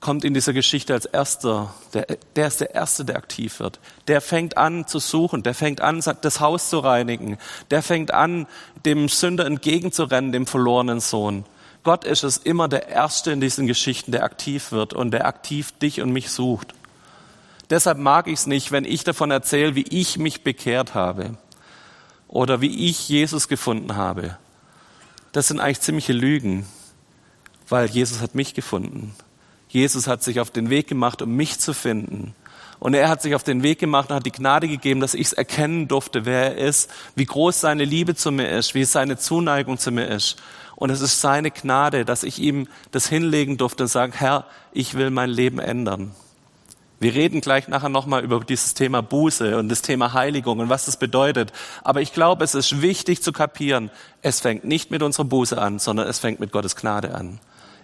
kommt 0.00 0.24
in 0.24 0.32
dieser 0.32 0.54
Geschichte 0.54 0.94
als 0.94 1.04
Erster. 1.04 1.74
Der, 1.92 2.06
der 2.34 2.46
ist 2.46 2.62
der 2.62 2.74
Erste, 2.74 3.04
der 3.04 3.16
aktiv 3.16 3.60
wird. 3.60 3.78
Der 4.06 4.22
fängt 4.22 4.56
an 4.56 4.86
zu 4.86 5.00
suchen, 5.00 5.42
der 5.42 5.52
fängt 5.52 5.82
an, 5.82 6.02
das 6.22 6.40
Haus 6.40 6.70
zu 6.70 6.78
reinigen. 6.78 7.36
Der 7.70 7.82
fängt 7.82 8.10
an, 8.10 8.46
dem 8.86 9.10
Sünder 9.10 9.44
entgegenzurennen, 9.44 10.32
dem 10.32 10.46
verlorenen 10.46 11.00
Sohn. 11.00 11.44
Gott 11.88 12.04
ist 12.04 12.22
es 12.22 12.36
immer 12.36 12.68
der 12.68 12.88
Erste 12.88 13.32
in 13.32 13.40
diesen 13.40 13.66
Geschichten, 13.66 14.12
der 14.12 14.22
aktiv 14.22 14.72
wird 14.72 14.92
und 14.92 15.10
der 15.10 15.24
aktiv 15.24 15.72
dich 15.72 16.02
und 16.02 16.12
mich 16.12 16.30
sucht. 16.30 16.74
Deshalb 17.70 17.96
mag 17.96 18.26
ich 18.26 18.40
es 18.40 18.46
nicht, 18.46 18.72
wenn 18.72 18.84
ich 18.84 19.04
davon 19.04 19.30
erzähle, 19.30 19.74
wie 19.74 19.86
ich 19.88 20.18
mich 20.18 20.44
bekehrt 20.44 20.92
habe 20.92 21.38
oder 22.26 22.60
wie 22.60 22.90
ich 22.90 23.08
Jesus 23.08 23.48
gefunden 23.48 23.96
habe. 23.96 24.36
Das 25.32 25.48
sind 25.48 25.60
eigentlich 25.60 25.80
ziemliche 25.80 26.12
Lügen, 26.12 26.66
weil 27.70 27.88
Jesus 27.88 28.20
hat 28.20 28.34
mich 28.34 28.52
gefunden. 28.52 29.14
Jesus 29.70 30.06
hat 30.08 30.22
sich 30.22 30.40
auf 30.40 30.50
den 30.50 30.68
Weg 30.68 30.88
gemacht, 30.88 31.22
um 31.22 31.34
mich 31.36 31.58
zu 31.58 31.72
finden. 31.72 32.34
Und 32.80 32.92
er 32.92 33.08
hat 33.08 33.22
sich 33.22 33.34
auf 33.34 33.44
den 33.44 33.62
Weg 33.62 33.78
gemacht 33.78 34.10
und 34.10 34.16
hat 34.16 34.26
die 34.26 34.30
Gnade 34.30 34.68
gegeben, 34.68 35.00
dass 35.00 35.14
ich 35.14 35.28
es 35.28 35.32
erkennen 35.32 35.88
durfte, 35.88 36.26
wer 36.26 36.54
er 36.54 36.68
ist, 36.68 36.90
wie 37.14 37.24
groß 37.24 37.62
seine 37.62 37.86
Liebe 37.86 38.14
zu 38.14 38.30
mir 38.30 38.50
ist, 38.50 38.74
wie 38.74 38.84
seine 38.84 39.16
Zuneigung 39.16 39.78
zu 39.78 39.90
mir 39.90 40.06
ist. 40.06 40.36
Und 40.78 40.90
es 40.90 41.00
ist 41.00 41.20
seine 41.20 41.50
Gnade, 41.50 42.04
dass 42.04 42.22
ich 42.22 42.38
ihm 42.38 42.68
das 42.92 43.08
hinlegen 43.08 43.56
durfte 43.56 43.82
und 43.82 43.88
sagen, 43.88 44.12
Herr, 44.16 44.44
ich 44.70 44.94
will 44.94 45.10
mein 45.10 45.28
Leben 45.28 45.58
ändern. 45.58 46.12
Wir 47.00 47.14
reden 47.14 47.40
gleich 47.40 47.66
nachher 47.66 47.88
nochmal 47.88 48.22
über 48.22 48.38
dieses 48.38 48.74
Thema 48.74 49.02
Buße 49.02 49.58
und 49.58 49.70
das 49.70 49.82
Thema 49.82 50.12
Heiligung 50.12 50.60
und 50.60 50.68
was 50.68 50.84
das 50.84 50.96
bedeutet. 50.96 51.52
Aber 51.82 52.00
ich 52.00 52.12
glaube, 52.12 52.44
es 52.44 52.54
ist 52.54 52.80
wichtig 52.80 53.24
zu 53.24 53.32
kapieren, 53.32 53.90
es 54.22 54.38
fängt 54.38 54.62
nicht 54.62 54.92
mit 54.92 55.02
unserer 55.02 55.24
Buße 55.24 55.60
an, 55.60 55.80
sondern 55.80 56.06
es 56.06 56.20
fängt 56.20 56.38
mit 56.38 56.52
Gottes 56.52 56.76
Gnade 56.76 57.12
an. 57.12 57.40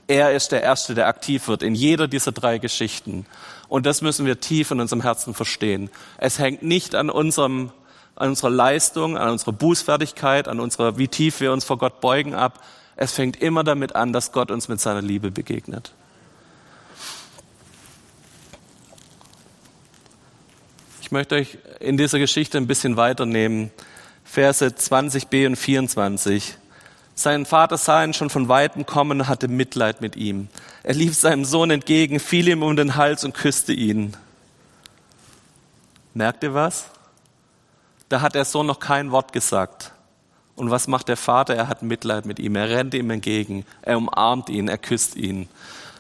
Er 0.07 0.31
ist 0.31 0.53
der 0.53 0.63
Erste, 0.63 0.95
der 0.95 1.09
aktiv 1.09 1.49
wird 1.49 1.65
in 1.65 1.75
jeder 1.75 2.07
dieser 2.07 2.31
drei 2.31 2.59
Geschichten. 2.59 3.27
Und 3.67 3.87
das 3.87 4.03
müssen 4.03 4.25
wir 4.25 4.39
tief 4.39 4.71
in 4.71 4.81
unserem 4.81 5.03
Herzen 5.03 5.35
verstehen. 5.35 5.91
Es 6.19 6.39
hängt 6.39 6.63
nicht 6.63 6.95
an 6.95 7.11
unserem 7.11 7.73
an 8.15 8.29
unserer 8.29 8.51
Leistung, 8.51 9.19
an 9.19 9.31
unserer 9.31 9.51
Bußfertigkeit, 9.51 10.47
an 10.47 10.61
unserer, 10.61 10.99
wie 10.99 11.09
tief 11.09 11.41
wir 11.41 11.53
uns 11.53 11.65
vor 11.65 11.79
Gott 11.79 12.01
beugen 12.01 12.33
ab, 12.33 12.61
es 12.97 13.13
fängt 13.13 13.41
immer 13.43 13.65
damit 13.65 13.97
an, 13.97 14.13
dass 14.13 14.33
Gott 14.33 14.51
uns 14.51 14.69
mit 14.69 14.81
seiner 14.81 15.03
Liebe 15.03 15.31
begegnet. 15.31 15.93
Ich 21.01 21.11
möchte 21.11 21.35
euch 21.35 21.59
in 21.81 21.97
dieser 21.97 22.19
Geschichte 22.19 22.59
ein 22.59 22.67
bisschen 22.67 22.97
weiternehmen. 22.97 23.71
Verse 24.25 24.65
20b 24.65 25.47
und 25.47 25.57
24. 25.57 26.57
Sein 27.15 27.47
Vater 27.47 27.79
sah 27.79 28.03
ihn 28.03 28.15
schon 28.15 28.31
von 28.31 28.49
weitem 28.49 28.87
kommen 28.87 29.21
und 29.21 29.29
hatte 29.29 29.47
Mitleid 29.47 30.01
mit 30.01 30.17
ihm. 30.17 30.49
Er 30.83 30.95
lief 30.95 31.15
seinem 31.15 31.45
Sohn 31.45 31.71
entgegen, 31.71 32.19
fiel 32.19 32.49
ihm 32.49 32.63
um 32.63 32.75
den 32.75 32.97
Hals 32.97 33.25
und 33.25 33.35
küsste 33.35 33.73
ihn. 33.73 34.17
Merkt 36.15 36.43
ihr 36.43 36.55
was? 36.55 36.87
Da 38.09 38.21
hat 38.21 38.35
der 38.35 38.45
Sohn 38.45 38.67
noch 38.67 38.81
kein 38.81 39.11
Wort 39.11 39.33
gesagt. 39.33 39.94
Und 40.57 40.71
was 40.71 40.87
macht 40.87 41.09
der 41.09 41.17
Vater? 41.17 41.55
Er 41.55 41.69
hat 41.69 41.83
Mitleid 41.83 42.27
mit 42.27 42.39
ihm. 42.39 42.55
Er 42.55 42.71
rennt 42.71 42.95
ihm 42.95 43.11
entgegen. 43.11 43.67
Er 43.83 43.99
umarmt 43.99 44.49
ihn. 44.49 44.69
Er 44.69 44.79
küsst 44.79 45.17
ihn. 45.17 45.49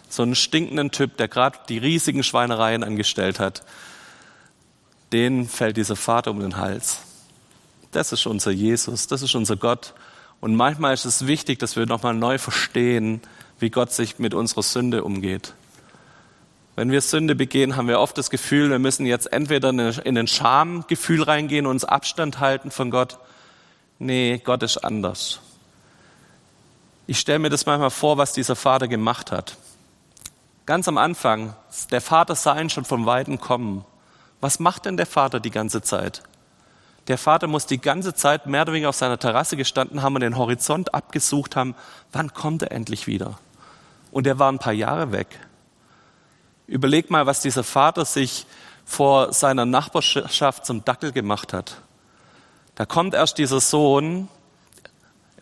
So 0.09 0.23
einen 0.23 0.37
stinkenden 0.37 0.91
Typ, 0.91 1.17
der 1.17 1.29
gerade 1.29 1.59
die 1.69 1.79
riesigen 1.79 2.23
Schweinereien 2.23 2.85
angestellt 2.85 3.41
hat, 3.41 3.63
den 5.13 5.49
fällt 5.49 5.77
dieser 5.77 5.97
Vater 5.97 6.31
um 6.31 6.41
den 6.41 6.57
Hals. 6.57 6.99
Das 7.91 8.13
ist 8.13 8.27
unser 8.27 8.51
Jesus. 8.51 9.07
Das 9.09 9.23
ist 9.23 9.35
unser 9.35 9.57
Gott. 9.57 9.95
Und 10.41 10.55
manchmal 10.55 10.95
ist 10.95 11.05
es 11.05 11.27
wichtig, 11.27 11.59
dass 11.59 11.75
wir 11.75 11.87
nochmal 11.87 12.15
neu 12.15 12.39
verstehen, 12.39 13.21
wie 13.59 13.71
Gott 13.71 13.93
sich 13.93 14.19
mit 14.19 14.35
unserer 14.35 14.63
Sünde 14.63 15.03
umgeht. 15.05 15.55
Wenn 16.77 16.91
wir 16.91 17.01
Sünde 17.01 17.35
begehen, 17.35 17.77
haben 17.77 17.87
wir 17.87 18.01
oft 18.01 18.19
das 18.19 18.31
Gefühl, 18.31 18.69
wir 18.69 18.81
müssen 18.81 19.07
jetzt 19.07 19.33
entweder 19.33 19.71
in 19.71 20.19
ein 20.19 20.27
Schamgefühl 20.27 21.23
reingehen 21.23 21.67
und 21.67 21.73
uns 21.73 21.85
Abstand 21.85 22.41
halten 22.41 22.71
von 22.71 22.91
Gott 22.91 23.19
nee, 24.05 24.41
Gott 24.43 24.63
ist 24.63 24.79
anders. 24.79 25.41
Ich 27.07 27.19
stelle 27.19 27.39
mir 27.39 27.51
das 27.51 27.67
manchmal 27.67 27.91
vor, 27.91 28.17
was 28.17 28.33
dieser 28.33 28.57
Vater 28.57 28.89
gemacht 28.89 29.33
hat. 29.33 29.57
Ganz 30.67 30.89
am 30.89 30.97
Anfang, 30.97 31.55
der 31.91 32.01
Vater 32.01 32.35
sah 32.35 32.59
ihn 32.59 32.71
schon 32.71 32.85
von 32.85 33.05
Weitem 33.05 33.39
kommen. 33.39 33.85
Was 34.41 34.59
macht 34.59 34.87
denn 34.87 34.97
der 34.97 35.07
Vater 35.07 35.41
die 35.41 35.51
ganze 35.51 35.83
Zeit? 35.83 36.23
Der 37.09 37.19
Vater 37.19 37.47
muss 37.47 37.67
die 37.67 37.81
ganze 37.81 38.15
Zeit 38.15 38.47
mehr 38.47 38.63
oder 38.63 38.73
weniger 38.73 38.89
auf 38.89 38.97
seiner 38.97 39.19
Terrasse 39.19 39.57
gestanden 39.59 40.03
haben 40.03 40.15
und 40.15 40.23
den 40.23 40.39
Horizont 40.39 40.95
abgesucht 40.95 41.55
haben. 41.55 41.75
Wann 42.13 42.33
kommt 42.33 42.63
er 42.63 42.73
endlich 42.73 43.07
wieder? 43.07 43.39
Und 44.11 44.27
er 44.27 44.39
war 44.39 44.51
ein 44.51 44.59
paar 44.59 44.73
Jahre 44.73 45.13
weg. 45.13 45.39
Überleg 46.67 47.11
mal, 47.11 47.27
was 47.27 47.41
dieser 47.41 47.65
Vater 47.65 48.07
sich 48.07 48.47
vor 48.87 49.35
seiner 49.35 49.67
Nachbarschaft 49.67 50.65
zum 50.65 50.85
Dackel 50.85 51.13
gemacht 51.13 51.53
hat. 51.53 51.77
Da 52.77 52.87
kommt 52.87 53.15
erst 53.15 53.39
dieser 53.39 53.61
Sohn, 53.61 54.29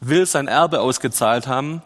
will 0.01 0.27
sein 0.27 0.49
Erbe 0.49 0.81
ausgezahlt 0.81 1.47
haben, 1.47 1.83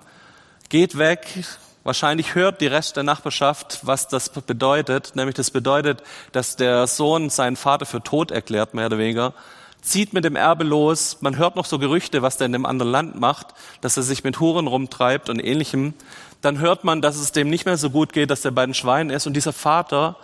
geht 0.71 0.99
weg, 0.99 1.45
wahrscheinlich 1.85 2.35
hört 2.35 2.61
die 2.61 2.67
Rest 2.67 2.97
der 2.97 3.05
Nachbarschaft, 3.05 3.79
was 3.83 4.09
das 4.09 4.29
bedeutet, 4.29 5.15
nämlich 5.15 5.37
das 5.37 5.53
bedeutet, 5.53 6.03
dass 6.33 6.57
der 6.57 6.89
Sohn 6.89 7.31
seinen 7.31 7.55
Vater 7.55 7.87
für 7.87 8.03
tot 8.03 8.33
erklärt, 8.33 8.75
mehr 8.75 8.87
oder 8.87 8.99
weniger, 8.99 9.35
zieht 9.83 10.13
mit 10.13 10.25
dem 10.25 10.35
Erbe 10.35 10.65
los, 10.65 11.19
man 11.21 11.37
hört 11.37 11.55
noch 11.55 11.65
so 11.65 11.79
Gerüchte, 11.79 12.23
was 12.23 12.39
der 12.39 12.47
in 12.47 12.53
dem 12.53 12.67
anderen 12.67 12.91
Land 12.91 13.21
macht, 13.21 13.47
dass 13.83 13.97
er 13.97 14.03
sich 14.03 14.25
mit 14.25 14.41
Huren 14.41 14.67
rumtreibt 14.67 15.29
und 15.29 15.39
ähnlichem, 15.39 15.95
dann 16.41 16.59
hört 16.59 16.83
man, 16.83 17.01
dass 17.01 17.15
es 17.15 17.31
dem 17.31 17.49
nicht 17.49 17.67
mehr 17.67 17.77
so 17.77 17.91
gut 17.91 18.13
geht, 18.13 18.31
dass 18.31 18.45
er 18.45 18.51
bei 18.51 18.65
den 18.67 18.75
Schweinen 18.75 19.11
ist. 19.11 19.29
Und 19.29 19.35
dieser 19.35 19.53
Vater, 19.53 20.17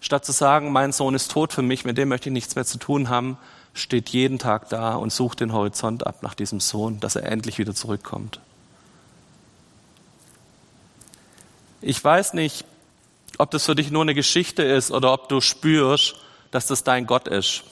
statt 0.00 0.24
zu 0.24 0.32
sagen, 0.32 0.72
mein 0.72 0.92
Sohn 0.92 1.14
ist 1.14 1.30
tot 1.30 1.52
für 1.52 1.60
mich, 1.60 1.84
mit 1.84 1.98
dem 1.98 2.08
möchte 2.08 2.30
ich 2.30 2.32
nichts 2.32 2.54
mehr 2.54 2.64
zu 2.64 2.78
tun 2.78 3.10
haben, 3.10 3.36
steht 3.74 4.10
jeden 4.10 4.38
Tag 4.38 4.68
da 4.68 4.94
und 4.94 5.12
sucht 5.12 5.40
den 5.40 5.52
Horizont 5.52 6.06
ab 6.06 6.22
nach 6.22 6.34
diesem 6.34 6.60
Sohn, 6.60 7.00
dass 7.00 7.16
er 7.16 7.24
endlich 7.24 7.58
wieder 7.58 7.74
zurückkommt. 7.74 8.40
Ich 11.80 12.02
weiß 12.02 12.34
nicht, 12.34 12.64
ob 13.38 13.50
das 13.50 13.64
für 13.64 13.74
dich 13.74 13.90
nur 13.90 14.02
eine 14.02 14.14
Geschichte 14.14 14.62
ist 14.62 14.90
oder 14.90 15.12
ob 15.12 15.28
du 15.28 15.40
spürst, 15.40 16.16
dass 16.50 16.66
das 16.66 16.84
dein 16.84 17.06
Gott 17.06 17.28
ist, 17.28 17.62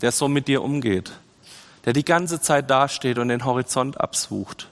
der 0.00 0.10
so 0.10 0.26
mit 0.26 0.48
dir 0.48 0.62
umgeht, 0.62 1.12
der 1.84 1.92
die 1.92 2.04
ganze 2.04 2.40
Zeit 2.40 2.70
dasteht 2.70 3.18
und 3.18 3.28
den 3.28 3.44
Horizont 3.44 4.00
absucht, 4.00 4.68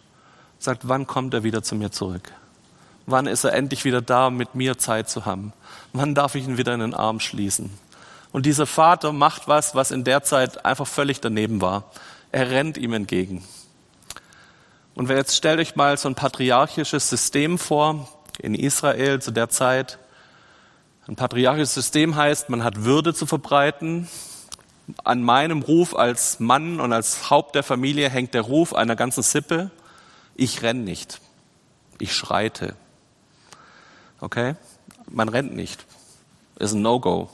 sagt, 0.58 0.88
wann 0.88 1.06
kommt 1.06 1.34
er 1.34 1.44
wieder 1.44 1.62
zu 1.62 1.74
mir 1.74 1.92
zurück? 1.92 2.32
Wann 3.06 3.26
ist 3.26 3.44
er 3.44 3.52
endlich 3.52 3.84
wieder 3.84 4.02
da, 4.02 4.26
um 4.28 4.36
mit 4.36 4.54
mir 4.54 4.78
Zeit 4.78 5.08
zu 5.08 5.24
haben? 5.24 5.52
Wann 5.92 6.14
darf 6.14 6.34
ich 6.34 6.44
ihn 6.44 6.58
wieder 6.58 6.74
in 6.74 6.80
den 6.80 6.94
Arm 6.94 7.20
schließen? 7.20 7.70
Und 8.32 8.46
dieser 8.46 8.66
Vater 8.66 9.12
macht 9.12 9.48
was, 9.48 9.74
was 9.74 9.90
in 9.90 10.04
der 10.04 10.22
Zeit 10.22 10.64
einfach 10.64 10.86
völlig 10.86 11.20
daneben 11.20 11.60
war. 11.60 11.90
Er 12.32 12.50
rennt 12.50 12.78
ihm 12.78 12.92
entgegen. 12.92 13.44
Und 14.94 15.08
jetzt 15.08 15.36
stellt 15.36 15.58
euch 15.58 15.76
mal 15.76 15.96
so 15.96 16.08
ein 16.08 16.14
patriarchisches 16.14 17.08
System 17.08 17.58
vor 17.58 18.08
in 18.38 18.54
Israel 18.54 19.20
zu 19.20 19.30
der 19.30 19.48
Zeit. 19.48 19.98
Ein 21.06 21.16
patriarchisches 21.16 21.74
System 21.74 22.14
heißt, 22.14 22.50
man 22.50 22.62
hat 22.62 22.84
Würde 22.84 23.14
zu 23.14 23.26
verbreiten. 23.26 24.08
An 25.04 25.22
meinem 25.22 25.62
Ruf 25.62 25.96
als 25.96 26.40
Mann 26.40 26.80
und 26.80 26.92
als 26.92 27.30
Haupt 27.30 27.54
der 27.54 27.62
Familie 27.62 28.10
hängt 28.10 28.34
der 28.34 28.42
Ruf 28.42 28.74
einer 28.74 28.96
ganzen 28.96 29.22
Sippe. 29.22 29.70
Ich 30.34 30.62
renn 30.62 30.84
nicht. 30.84 31.20
Ich 31.98 32.14
schreite. 32.14 32.74
Okay? 34.20 34.54
Man 35.08 35.28
rennt 35.28 35.54
nicht. 35.54 35.84
Ist 36.58 36.72
ein 36.72 36.82
No-Go. 36.82 37.30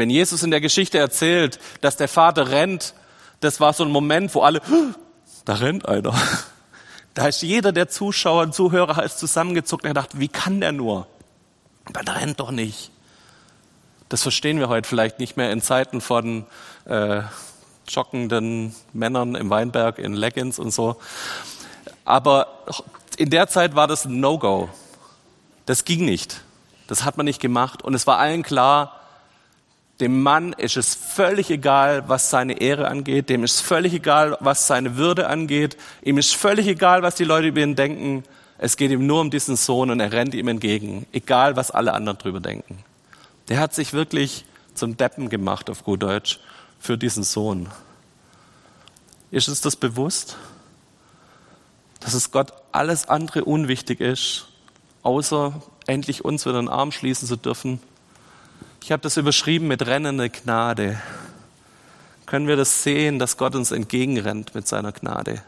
Wenn 0.00 0.08
Jesus 0.08 0.42
in 0.42 0.50
der 0.50 0.62
Geschichte 0.62 0.96
erzählt, 0.96 1.60
dass 1.82 1.98
der 1.98 2.08
Vater 2.08 2.50
rennt, 2.50 2.94
das 3.40 3.60
war 3.60 3.74
so 3.74 3.84
ein 3.84 3.90
Moment, 3.90 4.34
wo 4.34 4.40
alle, 4.40 4.62
da 5.44 5.54
rennt 5.54 5.86
einer. 5.86 6.14
Da 7.12 7.26
ist 7.26 7.42
jeder 7.42 7.72
der 7.72 7.88
Zuschauer 7.88 8.44
und 8.44 8.54
Zuhörer 8.54 8.94
halt 8.94 9.10
zusammengezuckt 9.10 9.82
und 9.82 9.90
gedacht, 9.90 10.20
wie 10.20 10.28
kann 10.28 10.60
der 10.60 10.70
nur? 10.70 11.08
Man 11.92 12.06
rennt 12.06 12.38
doch 12.38 12.52
nicht. 12.52 12.92
Das 14.08 14.22
verstehen 14.22 14.60
wir 14.60 14.68
heute 14.68 14.88
vielleicht 14.88 15.18
nicht 15.18 15.36
mehr 15.36 15.50
in 15.50 15.60
Zeiten 15.60 16.00
von 16.00 16.46
äh, 16.84 17.22
joggenden 17.88 18.76
Männern 18.92 19.34
im 19.34 19.50
Weinberg 19.50 19.98
in 19.98 20.14
Leggings 20.14 20.60
und 20.60 20.70
so. 20.70 21.00
Aber 22.04 22.64
in 23.16 23.28
der 23.28 23.48
Zeit 23.48 23.74
war 23.74 23.88
das 23.88 24.04
ein 24.04 24.20
No-Go. 24.20 24.70
Das 25.66 25.84
ging 25.84 26.04
nicht. 26.04 26.42
Das 26.86 27.04
hat 27.04 27.16
man 27.16 27.26
nicht 27.26 27.40
gemacht. 27.40 27.82
Und 27.82 27.94
es 27.94 28.06
war 28.06 28.18
allen 28.18 28.44
klar, 28.44 28.99
dem 30.00 30.22
Mann 30.22 30.54
ist 30.54 30.78
es 30.78 30.94
völlig 30.94 31.50
egal, 31.50 32.08
was 32.08 32.30
seine 32.30 32.60
Ehre 32.60 32.88
angeht. 32.88 33.28
Dem 33.28 33.44
ist 33.44 33.60
völlig 33.60 33.92
egal, 33.92 34.36
was 34.40 34.66
seine 34.66 34.96
Würde 34.96 35.28
angeht. 35.28 35.76
Ihm 36.02 36.16
ist 36.16 36.34
völlig 36.34 36.66
egal, 36.66 37.02
was 37.02 37.16
die 37.16 37.24
Leute 37.24 37.48
über 37.48 37.60
ihn 37.60 37.76
denken. 37.76 38.24
Es 38.56 38.78
geht 38.78 38.90
ihm 38.90 39.06
nur 39.06 39.20
um 39.20 39.30
diesen 39.30 39.56
Sohn 39.56 39.90
und 39.90 40.00
er 40.00 40.12
rennt 40.12 40.34
ihm 40.34 40.48
entgegen. 40.48 41.06
Egal, 41.12 41.56
was 41.56 41.70
alle 41.70 41.92
anderen 41.92 42.18
drüber 42.18 42.40
denken. 42.40 42.78
Der 43.48 43.60
hat 43.60 43.74
sich 43.74 43.92
wirklich 43.92 44.46
zum 44.74 44.96
Deppen 44.96 45.28
gemacht, 45.28 45.68
auf 45.68 45.84
gut 45.84 46.02
Deutsch, 46.02 46.40
für 46.78 46.96
diesen 46.96 47.22
Sohn. 47.22 47.68
Ist 49.30 49.48
uns 49.48 49.60
das 49.60 49.76
bewusst? 49.76 50.38
Dass 52.00 52.14
es 52.14 52.30
Gott 52.30 52.54
alles 52.72 53.06
andere 53.06 53.44
unwichtig 53.44 54.00
ist, 54.00 54.46
außer 55.02 55.60
endlich 55.86 56.24
uns 56.24 56.46
wieder 56.46 56.60
den 56.60 56.68
Arm 56.68 56.90
schließen 56.90 57.28
zu 57.28 57.36
dürfen 57.36 57.80
ich 58.82 58.92
habe 58.92 59.02
das 59.02 59.16
überschrieben 59.16 59.68
mit 59.68 59.86
rennende 59.86 60.30
Gnade. 60.30 61.00
Können 62.26 62.46
wir 62.46 62.56
das 62.56 62.82
sehen, 62.82 63.18
dass 63.18 63.36
Gott 63.36 63.54
uns 63.54 63.72
entgegenrennt 63.72 64.54
mit 64.54 64.66
seiner 64.66 64.92
Gnade? 64.92 65.42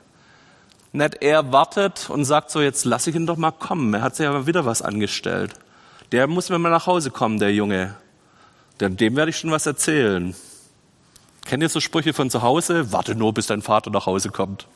Nicht 0.93 1.23
er 1.23 1.53
wartet 1.53 2.11
und 2.11 2.25
sagt 2.25 2.51
so, 2.51 2.61
jetzt 2.61 2.85
lass 2.85 3.07
ich 3.07 3.15
ihn 3.15 3.27
doch 3.27 3.37
mal 3.37 3.51
kommen. 3.51 3.95
Er 3.95 4.03
hat 4.03 4.17
sich 4.17 4.27
aber 4.27 4.47
wieder 4.47 4.67
was 4.67 4.83
angestellt. 4.83 5.55
Der 6.13 6.27
muss 6.27 6.51
mir 6.51 6.59
mal 6.59 6.71
nach 6.71 6.87
Hause 6.87 7.11
kommen, 7.11 7.39
der 7.39 7.55
Junge. 7.55 7.95
Dem, 8.81 8.97
dem 8.97 9.17
werde 9.17 9.31
ich 9.31 9.39
schon 9.39 9.51
was 9.51 9.65
erzählen. 9.65 10.35
Kennt 11.47 11.63
ihr 11.63 11.69
so 11.69 11.81
Sprüche 11.81 12.13
von 12.13 12.31
zu 12.31 12.43
Hause? 12.43 12.93
Warte 12.93 13.15
nur, 13.15 13.33
bis 13.33 13.47
dein 13.47 13.63
Vater 13.63 13.91
nach 13.91 14.07
Hause 14.07 14.31
kommt. 14.31 14.67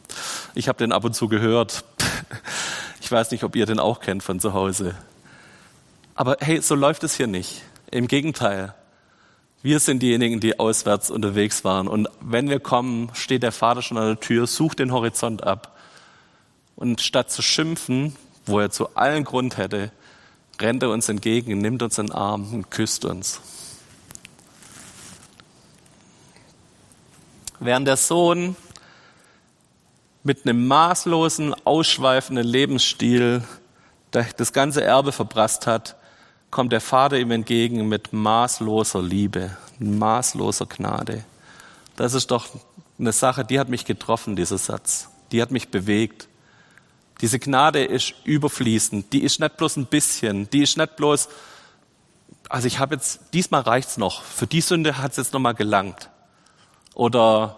Ich 0.54 0.68
habe 0.68 0.78
den 0.78 0.92
ab 0.92 1.04
und 1.04 1.14
zu 1.14 1.28
gehört. 1.28 1.84
Ich 2.98 3.12
weiß 3.12 3.30
nicht, 3.30 3.44
ob 3.44 3.54
ihr 3.54 3.66
den 3.66 3.78
auch 3.78 4.00
kennt 4.00 4.24
von 4.24 4.40
zu 4.40 4.52
Hause. 4.52 4.96
Aber 6.16 6.38
hey, 6.40 6.60
so 6.60 6.74
läuft 6.74 7.04
es 7.04 7.14
hier 7.14 7.28
nicht. 7.28 7.62
Im 7.90 8.08
Gegenteil. 8.08 8.74
Wir 9.62 9.78
sind 9.78 10.02
diejenigen, 10.02 10.40
die 10.40 10.58
auswärts 10.58 11.10
unterwegs 11.10 11.64
waren. 11.64 11.88
Und 11.88 12.08
wenn 12.20 12.48
wir 12.48 12.60
kommen, 12.60 13.10
steht 13.14 13.42
der 13.42 13.52
Vater 13.52 13.82
schon 13.82 13.96
an 13.96 14.06
der 14.06 14.20
Tür, 14.20 14.46
sucht 14.46 14.80
den 14.80 14.92
Horizont 14.92 15.44
ab. 15.44 15.76
Und 16.74 17.00
statt 17.00 17.30
zu 17.30 17.42
schimpfen, 17.42 18.16
wo 18.44 18.60
er 18.60 18.70
zu 18.70 18.96
allen 18.96 19.24
Grund 19.24 19.56
hätte, 19.56 19.92
rennt 20.60 20.82
er 20.82 20.90
uns 20.90 21.08
entgegen, 21.08 21.58
nimmt 21.60 21.82
uns 21.82 21.98
in 21.98 22.06
den 22.06 22.14
Arm 22.14 22.52
und 22.52 22.70
küsst 22.70 23.04
uns. 23.04 23.40
Während 27.60 27.86
der 27.86 27.96
Sohn 27.96 28.56
mit 30.22 30.44
einem 30.44 30.66
maßlosen, 30.66 31.54
ausschweifenden 31.64 32.46
Lebensstil 32.46 33.42
das 34.10 34.52
ganze 34.52 34.82
Erbe 34.82 35.12
verprasst 35.12 35.66
hat, 35.66 35.96
kommt 36.50 36.72
der 36.72 36.80
Vater 36.80 37.18
ihm 37.18 37.30
entgegen 37.30 37.88
mit 37.88 38.12
maßloser 38.12 39.02
Liebe, 39.02 39.56
maßloser 39.78 40.66
Gnade. 40.66 41.24
Das 41.96 42.14
ist 42.14 42.30
doch 42.30 42.46
eine 42.98 43.12
Sache, 43.12 43.44
die 43.44 43.58
hat 43.58 43.68
mich 43.68 43.84
getroffen, 43.84 44.36
dieser 44.36 44.58
Satz. 44.58 45.08
Die 45.32 45.42
hat 45.42 45.50
mich 45.50 45.68
bewegt. 45.68 46.28
Diese 47.20 47.38
Gnade 47.38 47.84
ist 47.84 48.14
überfließend. 48.24 49.12
Die 49.12 49.22
ist 49.22 49.40
nicht 49.40 49.56
bloß 49.56 49.76
ein 49.76 49.86
bisschen. 49.86 50.48
Die 50.50 50.62
ist 50.62 50.76
nicht 50.76 50.96
bloß, 50.96 51.28
also 52.48 52.66
ich 52.66 52.78
habe 52.78 52.94
jetzt, 52.94 53.20
diesmal 53.32 53.62
reicht's 53.62 53.96
noch. 53.96 54.22
Für 54.22 54.46
die 54.46 54.60
Sünde 54.60 54.98
hat's 54.98 55.16
jetzt 55.16 55.32
nochmal 55.32 55.54
gelangt. 55.54 56.10
Oder, 56.94 57.56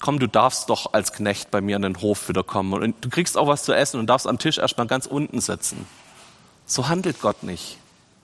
komm, 0.00 0.18
du 0.18 0.26
darfst 0.26 0.70
doch 0.70 0.92
als 0.92 1.12
Knecht 1.12 1.50
bei 1.50 1.60
mir 1.60 1.76
an 1.76 1.82
den 1.82 2.00
Hof 2.00 2.28
wieder 2.28 2.42
kommen. 2.42 2.72
Und 2.82 3.04
du 3.04 3.08
kriegst 3.08 3.36
auch 3.38 3.46
was 3.46 3.64
zu 3.64 3.72
essen 3.72 4.00
und 4.00 4.06
darfst 4.08 4.26
am 4.26 4.38
Tisch 4.38 4.58
erstmal 4.58 4.86
ganz 4.86 5.06
unten 5.06 5.40
sitzen. 5.40 5.86
So 6.70 6.86
handelt 6.86 7.20
Gott 7.20 7.42
nicht. 7.42 7.78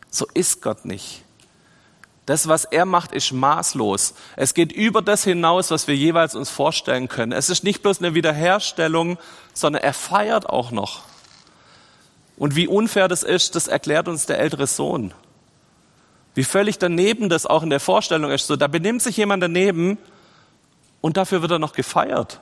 So 0.09 0.25
ist 0.33 0.63
Gott 0.63 0.85
nicht. 0.85 1.23
Das, 2.27 2.47
was 2.47 2.65
er 2.65 2.85
macht, 2.85 3.11
ist 3.11 3.33
maßlos. 3.33 4.15
Es 4.37 4.55
geht 4.55 4.71
über 4.71 5.03
das 5.03 5.25
hinaus, 5.25 5.73
was 5.73 5.89
wir 5.89 5.97
jeweils 5.97 6.37
uns 6.37 6.49
vorstellen 6.49 7.09
können. 7.09 7.33
Es 7.33 7.51
ist 7.51 7.65
nicht 7.65 7.83
bloß 7.83 7.99
eine 7.99 8.15
Wiederherstellung, 8.15 9.19
sondern 9.53 9.83
er 9.83 9.93
feiert 9.93 10.49
auch 10.49 10.71
noch. 10.71 11.03
Und 12.37 12.55
wie 12.55 12.69
unfair 12.69 13.09
das 13.09 13.25
ist, 13.25 13.57
das 13.57 13.67
erklärt 13.67 14.07
uns 14.07 14.27
der 14.27 14.39
ältere 14.39 14.69
Sohn. 14.69 15.13
Wie 16.37 16.45
völlig 16.45 16.79
daneben 16.79 17.29
das 17.29 17.47
auch 17.47 17.65
in 17.65 17.71
der 17.71 17.81
Vorstellung 17.81 18.31
ist. 18.31 18.47
So, 18.47 18.55
da 18.55 18.69
benimmt 18.69 19.03
sich 19.03 19.17
jemand 19.17 19.43
daneben 19.43 19.99
und 21.01 21.17
dafür 21.17 21.43
wird 21.43 21.51
er 21.51 21.59
noch 21.59 21.73
gefeiert. 21.73 22.39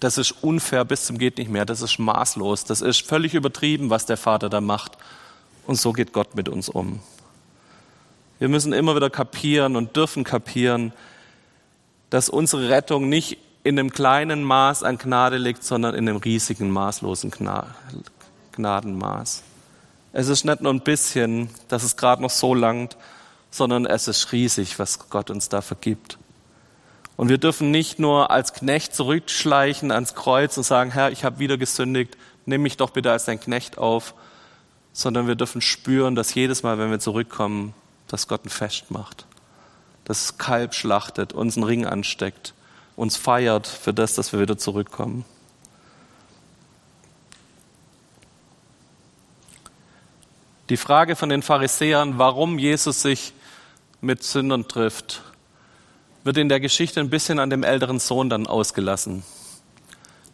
Das 0.00 0.18
ist 0.18 0.32
unfair 0.42 0.84
bis 0.84 1.06
zum 1.06 1.18
geht 1.18 1.38
nicht 1.38 1.50
mehr. 1.50 1.64
Das 1.64 1.80
ist 1.82 1.98
maßlos. 1.98 2.64
Das 2.64 2.80
ist 2.80 3.06
völlig 3.06 3.34
übertrieben, 3.34 3.90
was 3.90 4.06
der 4.06 4.16
Vater 4.16 4.48
da 4.48 4.60
macht. 4.60 4.92
Und 5.66 5.76
so 5.76 5.92
geht 5.92 6.12
Gott 6.12 6.34
mit 6.34 6.48
uns 6.48 6.68
um. 6.68 7.00
Wir 8.38 8.48
müssen 8.48 8.72
immer 8.72 8.94
wieder 8.94 9.08
kapieren 9.08 9.76
und 9.76 9.96
dürfen 9.96 10.22
kapieren, 10.22 10.92
dass 12.10 12.28
unsere 12.28 12.68
Rettung 12.68 13.08
nicht 13.08 13.38
in 13.64 13.78
einem 13.78 13.90
kleinen 13.90 14.44
Maß 14.44 14.82
an 14.82 14.98
Gnade 14.98 15.38
liegt, 15.38 15.64
sondern 15.64 15.94
in 15.94 16.08
einem 16.08 16.18
riesigen, 16.18 16.70
maßlosen 16.70 17.32
Gnadenmaß. 18.52 19.42
Es 20.12 20.28
ist 20.28 20.44
nicht 20.44 20.60
nur 20.60 20.72
ein 20.72 20.82
bisschen, 20.82 21.50
dass 21.68 21.82
es 21.82 21.96
gerade 21.96 22.22
noch 22.22 22.30
so 22.30 22.54
langt, 22.54 22.96
sondern 23.50 23.86
es 23.86 24.06
ist 24.06 24.32
riesig, 24.32 24.78
was 24.78 25.10
Gott 25.10 25.30
uns 25.30 25.48
da 25.48 25.62
vergibt. 25.62 26.18
Und 27.16 27.28
wir 27.28 27.38
dürfen 27.38 27.70
nicht 27.70 27.98
nur 27.98 28.30
als 28.30 28.52
Knecht 28.52 28.94
zurückschleichen 28.94 29.90
ans 29.90 30.14
Kreuz 30.14 30.56
und 30.56 30.64
sagen, 30.64 30.90
Herr, 30.90 31.10
ich 31.10 31.24
habe 31.24 31.38
wieder 31.38 31.56
gesündigt, 31.56 32.16
nimm 32.44 32.62
mich 32.62 32.76
doch 32.76 32.90
bitte 32.90 33.10
als 33.10 33.24
dein 33.24 33.40
Knecht 33.40 33.78
auf, 33.78 34.14
sondern 34.92 35.26
wir 35.26 35.34
dürfen 35.34 35.60
spüren, 35.60 36.14
dass 36.14 36.34
jedes 36.34 36.62
Mal, 36.62 36.78
wenn 36.78 36.90
wir 36.90 37.00
zurückkommen, 37.00 37.74
dass 38.08 38.28
Gott 38.28 38.44
ein 38.44 38.50
Fest 38.50 38.90
macht, 38.90 39.26
dass 40.04 40.38
Kalb 40.38 40.74
schlachtet, 40.74 41.32
uns 41.32 41.56
einen 41.56 41.64
Ring 41.64 41.86
ansteckt 41.86 42.54
uns 42.96 43.16
feiert 43.16 43.66
für 43.66 43.92
das, 43.92 44.14
dass 44.14 44.32
wir 44.32 44.40
wieder 44.40 44.58
zurückkommen. 44.58 45.24
Die 50.70 50.78
Frage 50.78 51.14
von 51.14 51.28
den 51.28 51.42
Pharisäern, 51.42 52.18
warum 52.18 52.58
Jesus 52.58 53.02
sich 53.02 53.32
mit 54.00 54.24
Sündern 54.24 54.66
trifft, 54.66 55.22
wird 56.26 56.36
in 56.38 56.48
der 56.48 56.60
Geschichte 56.60 57.00
ein 57.00 57.08
bisschen 57.08 57.38
an 57.38 57.50
dem 57.50 57.62
älteren 57.62 58.00
Sohn 58.00 58.28
dann 58.28 58.46
ausgelassen. 58.46 59.22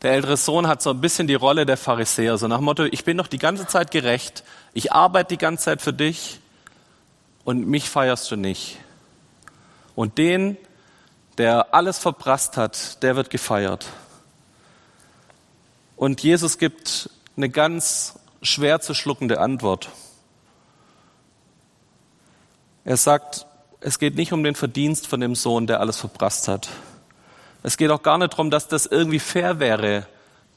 Der 0.01 0.13
ältere 0.13 0.37
Sohn 0.39 0.67
hat 0.67 0.83
so 0.83 0.91
ein 0.91 1.01
bisschen 1.01 1.29
die 1.29 1.35
Rolle 1.35 1.67
der 1.67 1.77
Pharisäer, 1.77 2.39
so 2.39 2.49
nach 2.49 2.57
dem 2.57 2.65
Motto, 2.65 2.85
ich 2.85 3.05
bin 3.05 3.19
doch 3.19 3.29
die 3.29 3.39
ganze 3.39 3.67
Zeit 3.67 3.91
gerecht, 3.91 4.43
ich 4.73 4.93
arbeite 4.93 5.29
die 5.35 5.39
ganze 5.39 5.65
Zeit 5.65 5.83
für 5.83 5.93
dich 5.93 6.41
und 7.45 7.69
mich 7.69 7.89
feierst 7.89 8.31
du 8.31 8.37
nicht. 8.37 8.79
Und 9.95 10.19
den, 10.19 10.57
der 11.39 11.75
alles 11.75 11.99
verprasst 11.99 12.57
hat, 12.57 13.03
der 13.03 13.15
wird 13.15 13.31
gefeiert. 13.31 13.87
Und 15.97 16.23
Jesus 16.23 16.57
gibt 16.59 17.11
eine 17.37 17.51
ganz 17.51 18.19
schwer 18.41 18.81
zu 18.81 18.95
schluckende 18.95 19.41
Antwort. 19.41 19.91
Er 22.85 22.97
sagt, 22.97 23.47
es 23.85 23.99
geht 23.99 24.17
nicht 24.17 24.33
um 24.33 24.45
den 24.45 24.55
Verdienst 24.55 25.07
von 25.07 25.21
dem 25.21 25.35
Sohn, 25.35 25.67
der 25.67 25.81
alles 25.81 25.99
verprasst 25.99 26.49
hat. 26.49 26.69
Es 27.63 27.77
geht 27.77 27.91
auch 27.91 28.03
gar 28.03 28.19
nicht 28.19 28.33
darum, 28.33 28.51
dass 28.51 28.69
das 28.69 28.87
irgendwie 28.87 29.19
fair 29.19 29.61
wäre, 29.61 30.07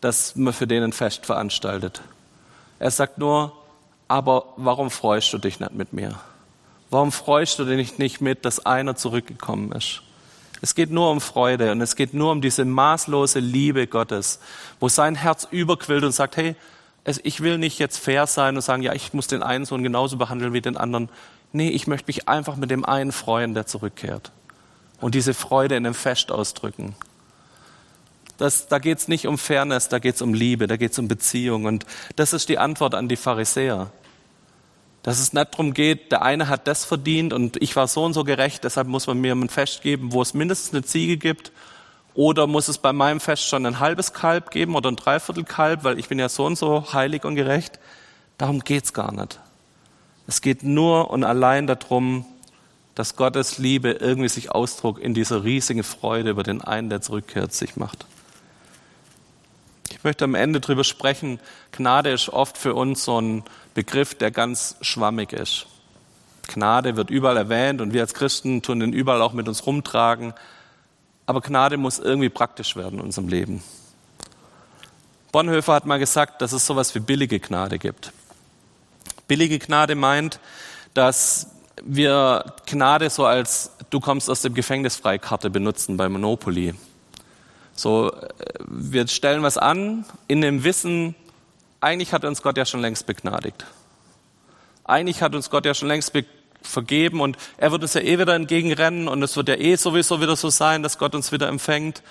dass 0.01 0.35
man 0.35 0.53
für 0.53 0.67
den 0.67 0.83
ein 0.83 0.93
Fest 0.93 1.25
veranstaltet. 1.25 2.01
Er 2.79 2.91
sagt 2.91 3.17
nur, 3.17 3.53
aber 4.07 4.45
warum 4.57 4.91
freust 4.91 5.33
du 5.33 5.37
dich 5.37 5.59
nicht 5.59 5.73
mit 5.73 5.93
mir? 5.93 6.15
Warum 6.89 7.11
freust 7.11 7.57
du 7.59 7.65
dich 7.65 7.97
nicht 7.97 8.21
mit, 8.21 8.45
dass 8.45 8.65
einer 8.65 8.95
zurückgekommen 8.95 9.71
ist? 9.71 10.01
Es 10.61 10.75
geht 10.75 10.91
nur 10.91 11.11
um 11.11 11.21
Freude 11.21 11.71
und 11.71 11.81
es 11.81 11.95
geht 11.95 12.13
nur 12.13 12.31
um 12.31 12.41
diese 12.41 12.65
maßlose 12.65 13.39
Liebe 13.39 13.87
Gottes, 13.87 14.39
wo 14.79 14.87
sein 14.87 15.15
Herz 15.15 15.47
überquillt 15.51 16.03
und 16.03 16.11
sagt, 16.11 16.37
hey, 16.37 16.55
ich 17.23 17.41
will 17.41 17.57
nicht 17.57 17.77
jetzt 17.77 17.99
fair 17.99 18.25
sein 18.25 18.55
und 18.55 18.61
sagen, 18.61 18.81
ja, 18.81 18.93
ich 18.93 19.13
muss 19.13 19.27
den 19.27 19.43
einen 19.43 19.65
Sohn 19.65 19.83
genauso 19.83 20.17
behandeln 20.17 20.53
wie 20.53 20.61
den 20.61 20.77
anderen. 20.77 21.09
Nee, 21.55 21.69
ich 21.69 21.87
möchte 21.87 22.07
mich 22.07 22.27
einfach 22.27 22.57
mit 22.57 22.69
dem 22.69 22.83
einen 22.83 23.13
freuen, 23.13 23.53
der 23.53 23.65
zurückkehrt. 23.65 24.33
Und 24.99 25.15
diese 25.15 25.33
Freude 25.33 25.77
in 25.77 25.85
einem 25.85 25.95
Fest 25.95 26.29
ausdrücken. 26.29 26.97
Das, 28.37 28.67
da 28.67 28.77
geht 28.77 28.97
es 28.97 29.07
nicht 29.07 29.25
um 29.25 29.37
Fairness, 29.37 29.87
da 29.87 29.99
geht 29.99 30.15
es 30.15 30.21
um 30.21 30.33
Liebe, 30.33 30.67
da 30.67 30.75
geht 30.75 30.91
es 30.91 30.99
um 30.99 31.07
Beziehung. 31.07 31.63
Und 31.63 31.85
das 32.17 32.33
ist 32.33 32.49
die 32.49 32.57
Antwort 32.57 32.93
an 32.93 33.07
die 33.07 33.15
Pharisäer. 33.15 33.89
Dass 35.01 35.19
es 35.19 35.31
nicht 35.31 35.53
darum 35.53 35.73
geht, 35.73 36.11
der 36.11 36.23
eine 36.23 36.49
hat 36.49 36.67
das 36.67 36.83
verdient 36.83 37.31
und 37.31 37.55
ich 37.63 37.73
war 37.77 37.87
so 37.87 38.03
und 38.03 38.11
so 38.11 38.25
gerecht, 38.25 38.65
deshalb 38.65 38.89
muss 38.89 39.07
man 39.07 39.21
mir 39.21 39.33
ein 39.33 39.47
Fest 39.47 39.81
geben, 39.81 40.11
wo 40.11 40.21
es 40.21 40.33
mindestens 40.33 40.73
eine 40.73 40.83
Ziege 40.83 41.15
gibt. 41.15 41.53
Oder 42.15 42.47
muss 42.47 42.67
es 42.67 42.79
bei 42.79 42.91
meinem 42.91 43.21
Fest 43.21 43.47
schon 43.47 43.65
ein 43.65 43.79
halbes 43.79 44.11
Kalb 44.11 44.51
geben 44.51 44.75
oder 44.75 44.91
ein 44.91 44.97
Dreiviertel 44.97 45.45
Kalb, 45.45 45.85
weil 45.85 45.99
ich 45.99 46.09
bin 46.09 46.19
ja 46.19 46.27
so 46.27 46.45
und 46.45 46.57
so 46.57 46.91
heilig 46.91 47.23
und 47.23 47.35
gerecht. 47.35 47.79
Darum 48.37 48.59
geht's 48.59 48.91
gar 48.91 49.13
nicht. 49.13 49.39
Es 50.27 50.41
geht 50.41 50.63
nur 50.63 51.09
und 51.11 51.23
allein 51.23 51.67
darum, 51.67 52.25
dass 52.95 53.15
Gottes 53.15 53.57
Liebe 53.57 53.91
irgendwie 53.91 54.29
sich 54.29 54.51
Ausdruck 54.51 54.99
in 54.99 55.13
dieser 55.13 55.43
riesigen 55.43 55.83
Freude 55.83 56.31
über 56.31 56.43
den 56.43 56.61
einen, 56.61 56.89
der 56.89 57.01
zurückkehrt, 57.01 57.53
sich 57.53 57.75
macht. 57.75 58.05
Ich 59.91 60.03
möchte 60.03 60.23
am 60.23 60.35
Ende 60.35 60.61
darüber 60.61 60.83
sprechen, 60.83 61.39
Gnade 61.71 62.11
ist 62.11 62.29
oft 62.29 62.57
für 62.57 62.73
uns 62.73 63.03
so 63.03 63.19
ein 63.19 63.43
Begriff, 63.73 64.15
der 64.15 64.31
ganz 64.31 64.77
schwammig 64.81 65.33
ist. 65.33 65.67
Gnade 66.47 66.95
wird 66.95 67.09
überall 67.09 67.37
erwähnt 67.37 67.81
und 67.81 67.93
wir 67.93 68.01
als 68.01 68.13
Christen 68.13 68.61
tun 68.61 68.79
den 68.79 68.93
überall 68.93 69.21
auch 69.21 69.33
mit 69.33 69.47
uns 69.47 69.65
rumtragen. 69.65 70.33
Aber 71.25 71.41
Gnade 71.41 71.77
muss 71.77 71.99
irgendwie 71.99 72.29
praktisch 72.29 72.75
werden 72.75 72.99
in 72.99 73.05
unserem 73.05 73.27
Leben. 73.27 73.63
Bonhoeffer 75.31 75.73
hat 75.73 75.85
mal 75.85 75.99
gesagt, 75.99 76.41
dass 76.41 76.53
es 76.53 76.65
sowas 76.65 76.93
wie 76.95 76.99
billige 76.99 77.39
Gnade 77.39 77.79
gibt. 77.79 78.13
Billige 79.27 79.59
Gnade 79.59 79.95
meint, 79.95 80.39
dass 80.93 81.47
wir 81.83 82.53
Gnade 82.65 83.09
so 83.09 83.25
als 83.25 83.71
du 83.89 83.99
kommst 83.99 84.29
aus 84.29 84.41
dem 84.41 84.53
Gefängnis 84.53 84.95
Freikarte 84.95 85.49
benutzen 85.49 85.97
bei 85.97 86.09
Monopoly. 86.09 86.73
So, 87.75 88.11
äh, 88.11 88.27
wir 88.67 89.07
stellen 89.07 89.43
was 89.43 89.57
an 89.57 90.05
in 90.27 90.41
dem 90.41 90.63
Wissen, 90.63 91.15
eigentlich 91.81 92.13
hat 92.13 92.25
uns 92.25 92.41
Gott 92.41 92.57
ja 92.57 92.65
schon 92.65 92.81
längst 92.81 93.05
begnadigt. 93.05 93.65
Eigentlich 94.85 95.21
hat 95.21 95.35
uns 95.35 95.49
Gott 95.49 95.65
ja 95.65 95.73
schon 95.73 95.87
längst 95.87 96.13
vergeben 96.61 97.21
und 97.21 97.37
er 97.57 97.71
wird 97.71 97.81
uns 97.81 97.93
ja 97.93 98.01
eh 98.01 98.17
wieder 98.17 98.35
entgegenrennen 98.35 99.07
und 99.07 99.21
es 99.21 99.35
wird 99.35 99.49
ja 99.49 99.55
eh 99.55 99.75
sowieso 99.75 100.21
wieder 100.21 100.35
so 100.35 100.49
sein, 100.49 100.83
dass 100.83 100.97
Gott 100.97 101.15
uns 101.15 101.31
wieder 101.31 101.47
empfängt. 101.47 102.01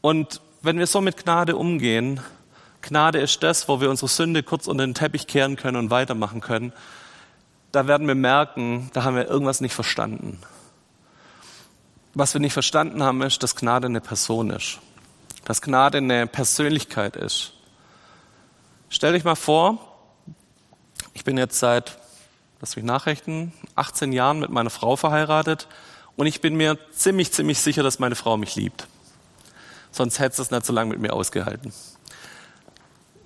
Und 0.00 0.40
wenn 0.62 0.78
wir 0.78 0.86
so 0.86 1.00
mit 1.00 1.16
Gnade 1.16 1.56
umgehen, 1.56 2.20
Gnade 2.84 3.18
ist 3.18 3.42
das, 3.42 3.66
wo 3.66 3.80
wir 3.80 3.88
unsere 3.88 4.08
Sünde 4.08 4.42
kurz 4.42 4.66
unter 4.66 4.86
den 4.86 4.94
Teppich 4.94 5.26
kehren 5.26 5.56
können 5.56 5.78
und 5.78 5.90
weitermachen 5.90 6.42
können. 6.42 6.72
Da 7.72 7.86
werden 7.86 8.06
wir 8.06 8.14
merken, 8.14 8.90
da 8.92 9.04
haben 9.04 9.16
wir 9.16 9.26
irgendwas 9.26 9.62
nicht 9.62 9.74
verstanden. 9.74 10.38
Was 12.12 12.34
wir 12.34 12.40
nicht 12.40 12.52
verstanden 12.52 13.02
haben, 13.02 13.22
ist, 13.22 13.42
dass 13.42 13.56
Gnade 13.56 13.86
eine 13.86 14.02
Person 14.02 14.50
ist. 14.50 14.80
Dass 15.46 15.62
Gnade 15.62 15.98
eine 15.98 16.26
Persönlichkeit 16.26 17.16
ist. 17.16 17.54
Stell 18.90 19.14
dich 19.14 19.24
mal 19.24 19.34
vor, 19.34 19.78
ich 21.14 21.24
bin 21.24 21.38
jetzt 21.38 21.58
seit, 21.58 21.98
lass 22.60 22.76
mich 22.76 22.84
nachrechnen, 22.84 23.52
18 23.76 24.12
Jahren 24.12 24.40
mit 24.40 24.50
meiner 24.50 24.70
Frau 24.70 24.96
verheiratet 24.96 25.68
und 26.16 26.26
ich 26.26 26.42
bin 26.42 26.54
mir 26.54 26.78
ziemlich, 26.92 27.32
ziemlich 27.32 27.60
sicher, 27.60 27.82
dass 27.82 27.98
meine 27.98 28.14
Frau 28.14 28.36
mich 28.36 28.54
liebt. 28.56 28.86
Sonst 29.90 30.18
hätte 30.18 30.42
es 30.42 30.50
nicht 30.50 30.66
so 30.66 30.72
lange 30.72 30.90
mit 30.90 31.00
mir 31.00 31.14
ausgehalten 31.14 31.72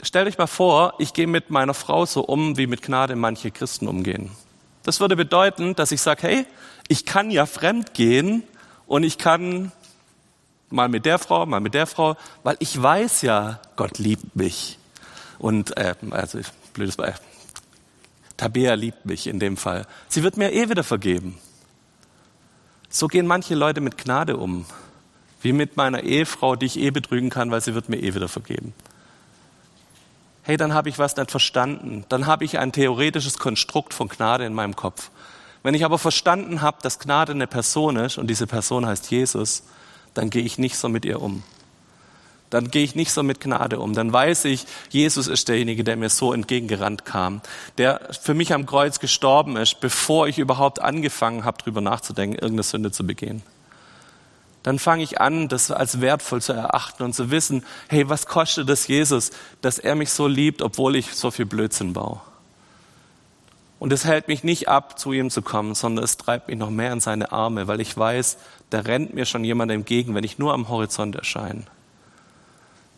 stell 0.03 0.27
dich 0.27 0.39
mal 0.39 0.47
vor, 0.47 0.95
ich 0.99 1.13
gehe 1.13 1.27
mit 1.27 1.51
meiner 1.51 1.75
Frau 1.75 2.07
so 2.07 2.23
um, 2.23 2.57
wie 2.57 2.67
mit 2.67 2.83
Gnade 2.83 3.17
manche 3.17 3.51
Christen 3.51 3.89
umgehen. 3.89 4.31
Das 4.83 5.01
würde 5.01 5.17
bedeuten, 5.17 5.75
dass 5.75 5.93
ich 5.93 6.01
sage, 6.01 6.23
hey, 6.23 6.47
ich 6.89 7.05
kann 7.05 7.31
ja 7.31 7.47
fremd 7.47 7.95
gehen 7.95 8.43
und 8.87 9.03
ich 9.03 9.19
kann 9.19 9.73
mal 10.71 10.89
mit 10.89 11.05
der 11.05 11.19
Frau, 11.19 11.45
mal 11.47 11.61
mit 11.61 11.75
der 11.75 11.87
Frau, 11.87 12.17
weil 12.43 12.57
ich 12.59 12.81
weiß 12.81 13.23
ja, 13.23 13.61
Gott 13.77 13.99
liebt 13.99 14.37
mich. 14.37 14.79
Und, 15.39 15.77
äh, 15.77 15.95
also, 16.11 16.41
blödes 16.73 16.97
Beispiel. 16.97 17.27
Tabea 18.37 18.75
liebt 18.75 19.05
mich 19.05 19.27
in 19.27 19.41
dem 19.41 19.57
Fall. 19.57 19.87
Sie 20.09 20.23
wird 20.23 20.37
mir 20.37 20.53
eh 20.53 20.69
wieder 20.69 20.85
vergeben. 20.85 21.39
So 22.89 23.09
gehen 23.09 23.27
manche 23.27 23.55
Leute 23.55 23.81
mit 23.81 23.99
Gnade 23.99 24.37
um. 24.37 24.65
Wie 25.43 25.53
mit 25.53 25.77
meiner 25.77 26.03
Ehefrau, 26.03 26.57
die 26.57 26.67
ich 26.67 26.79
eh 26.79 26.91
betrügen 26.91 27.31
kann, 27.31 27.51
weil 27.51 27.61
sie 27.61 27.75
wird 27.75 27.89
mir 27.89 27.99
eh 27.99 28.15
wieder 28.15 28.29
vergeben 28.29 28.75
hey, 30.49 30.57
dann 30.57 30.73
habe 30.73 30.89
ich 30.89 30.99
was 30.99 31.15
nicht 31.15 31.31
verstanden. 31.31 32.07
Dann 32.09 32.27
habe 32.27 32.43
ich 32.43 32.59
ein 32.59 32.73
theoretisches 32.73 33.39
Konstrukt 33.39 33.93
von 33.93 34.09
Gnade 34.09 34.47
in 34.47 34.55
meinem 34.55 34.75
Kopf. 34.75 35.11
Wenn 35.63 35.75
ich 35.75 35.85
aber 35.85 35.99
verstanden 35.99 36.63
habe, 36.63 36.79
dass 36.81 36.99
Gnade 36.99 37.33
eine 37.33 37.47
Person 37.47 37.97
ist 37.97 38.17
und 38.17 38.29
diese 38.29 38.47
Person 38.47 38.87
heißt 38.87 39.11
Jesus, 39.11 39.65
dann 40.15 40.31
gehe 40.31 40.43
ich 40.43 40.57
nicht 40.57 40.79
so 40.79 40.89
mit 40.89 41.05
ihr 41.05 41.21
um. 41.21 41.43
Dann 42.49 42.71
gehe 42.71 42.83
ich 42.83 42.95
nicht 42.95 43.13
so 43.13 43.23
mit 43.23 43.43
Gnade 43.43 43.79
um. 43.79 43.93
Dann 43.93 44.11
weiß 44.11 44.47
ich, 44.47 44.65
Jesus 44.89 45.27
ist 45.27 45.51
derjenige, 45.51 45.85
der 45.85 45.99
mir 45.99 46.09
so 46.09 46.33
entgegengerannt 46.33 47.05
kam, 47.05 47.43
der 47.77 48.01
für 48.19 48.33
mich 48.33 48.55
am 48.55 48.65
Kreuz 48.65 49.01
gestorben 49.01 49.59
ist, 49.59 49.81
bevor 49.81 50.29
ich 50.29 50.39
überhaupt 50.39 50.81
angefangen 50.81 51.45
habe, 51.45 51.59
darüber 51.59 51.83
nachzudenken, 51.83 52.37
irgendeine 52.37 52.63
Sünde 52.63 52.91
zu 52.91 53.07
begehen 53.07 53.43
dann 54.69 54.79
fange 54.79 55.03
ich 55.03 55.19
an, 55.19 55.49
das 55.49 55.71
als 55.71 56.03
wertvoll 56.03 56.43
zu 56.43 56.53
erachten 56.53 57.03
und 57.03 57.15
zu 57.15 57.31
wissen, 57.31 57.65
hey, 57.89 58.11
was 58.11 58.27
kostet 58.27 58.69
es 58.69 58.87
Jesus, 58.87 59.31
dass 59.63 59.79
er 59.79 59.95
mich 59.95 60.11
so 60.11 60.27
liebt, 60.27 60.61
obwohl 60.61 60.95
ich 60.95 61.15
so 61.15 61.31
viel 61.31 61.47
Blödsinn 61.47 61.95
baue. 61.95 62.21
Und 63.79 63.95
es 63.95 64.05
hält 64.05 64.29
mich 64.29 64.45
nicht 64.45 64.69
ab, 64.69 64.99
zu 64.99 65.15
ihm 65.15 65.31
zu 65.31 65.41
kommen, 65.41 65.75
sondern 65.75 66.05
es 66.05 66.19
treibt 66.19 66.49
mich 66.49 66.59
noch 66.59 66.69
mehr 66.69 66.93
in 66.93 67.01
seine 67.01 67.33
Arme, 67.33 67.67
weil 67.67 67.81
ich 67.81 67.97
weiß, 67.97 68.37
da 68.69 68.81
rennt 68.81 69.15
mir 69.15 69.25
schon 69.25 69.43
jemand 69.43 69.73
entgegen, 69.73 70.15
wenn 70.15 70.25
ich 70.25 70.39
nur 70.39 70.53
am 70.53 70.69
Horizont 70.69 71.17
erscheine. 71.17 71.63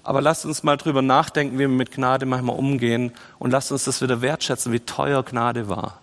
Aber 0.02 0.20
lasst 0.20 0.44
uns 0.44 0.64
mal 0.64 0.76
drüber 0.76 1.02
nachdenken, 1.02 1.54
wie 1.54 1.60
wir 1.60 1.68
mit 1.68 1.92
Gnade 1.92 2.26
manchmal 2.26 2.56
umgehen 2.56 3.12
und 3.38 3.52
lasst 3.52 3.70
uns 3.70 3.84
das 3.84 4.02
wieder 4.02 4.22
wertschätzen, 4.22 4.72
wie 4.72 4.80
teuer 4.80 5.22
Gnade 5.22 5.68
war. 5.68 6.00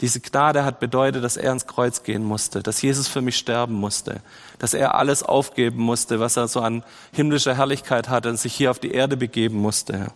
Diese 0.00 0.20
Gnade 0.20 0.64
hat 0.64 0.78
bedeutet, 0.78 1.24
dass 1.24 1.38
er 1.38 1.52
ins 1.52 1.66
Kreuz 1.66 2.02
gehen 2.02 2.22
musste, 2.22 2.62
dass 2.62 2.82
Jesus 2.82 3.08
für 3.08 3.22
mich 3.22 3.36
sterben 3.36 3.74
musste, 3.74 4.20
dass 4.58 4.74
er 4.74 4.94
alles 4.94 5.22
aufgeben 5.22 5.82
musste, 5.82 6.20
was 6.20 6.36
er 6.36 6.48
so 6.48 6.60
an 6.60 6.84
himmlischer 7.12 7.54
Herrlichkeit 7.54 8.10
hatte 8.10 8.28
und 8.28 8.36
sich 8.36 8.54
hier 8.54 8.70
auf 8.70 8.78
die 8.78 8.90
Erde 8.90 9.16
begeben 9.16 9.56
musste. 9.56 10.08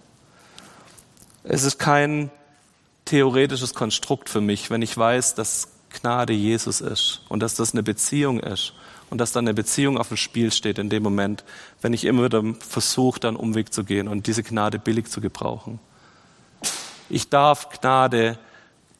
Es 1.44 1.64
ist 1.64 1.78
kein 1.78 2.30
theoretisches 3.06 3.72
Konstrukt 3.72 4.28
für 4.28 4.42
mich, 4.42 4.70
wenn 4.70 4.82
ich 4.82 4.96
weiß, 4.96 5.34
dass 5.34 5.68
Gnade 5.88 6.34
Jesus 6.34 6.82
ist 6.82 7.22
und 7.28 7.40
dass 7.40 7.54
das 7.54 7.72
eine 7.72 7.82
Beziehung 7.82 8.38
ist 8.38 8.74
und 9.08 9.18
dass 9.18 9.32
dann 9.32 9.46
eine 9.46 9.54
Beziehung 9.54 9.98
auf 9.98 10.08
dem 10.08 10.18
Spiel 10.18 10.52
steht 10.52 10.78
in 10.78 10.90
dem 10.90 11.02
Moment, 11.02 11.42
wenn 11.80 11.94
ich 11.94 12.04
immer 12.04 12.24
wieder 12.24 12.44
versuche, 12.60 13.18
dann 13.18 13.34
Umweg 13.34 13.72
zu 13.72 13.84
gehen 13.84 14.08
und 14.08 14.26
diese 14.26 14.42
Gnade 14.42 14.78
billig 14.78 15.10
zu 15.10 15.22
gebrauchen. 15.22 15.80
Ich 17.08 17.28
darf 17.28 17.70
Gnade 17.70 18.38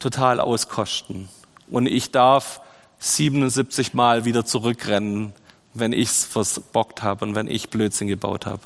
total 0.00 0.40
auskosten. 0.40 1.28
Und 1.70 1.86
ich 1.86 2.10
darf 2.10 2.60
77 2.98 3.94
Mal 3.94 4.24
wieder 4.24 4.44
zurückrennen, 4.44 5.32
wenn 5.72 5.92
ich 5.92 6.08
es 6.08 6.24
versbockt 6.24 7.02
habe 7.02 7.24
und 7.24 7.34
wenn 7.36 7.46
ich 7.46 7.70
Blödsinn 7.70 8.08
gebaut 8.08 8.46
habe. 8.46 8.62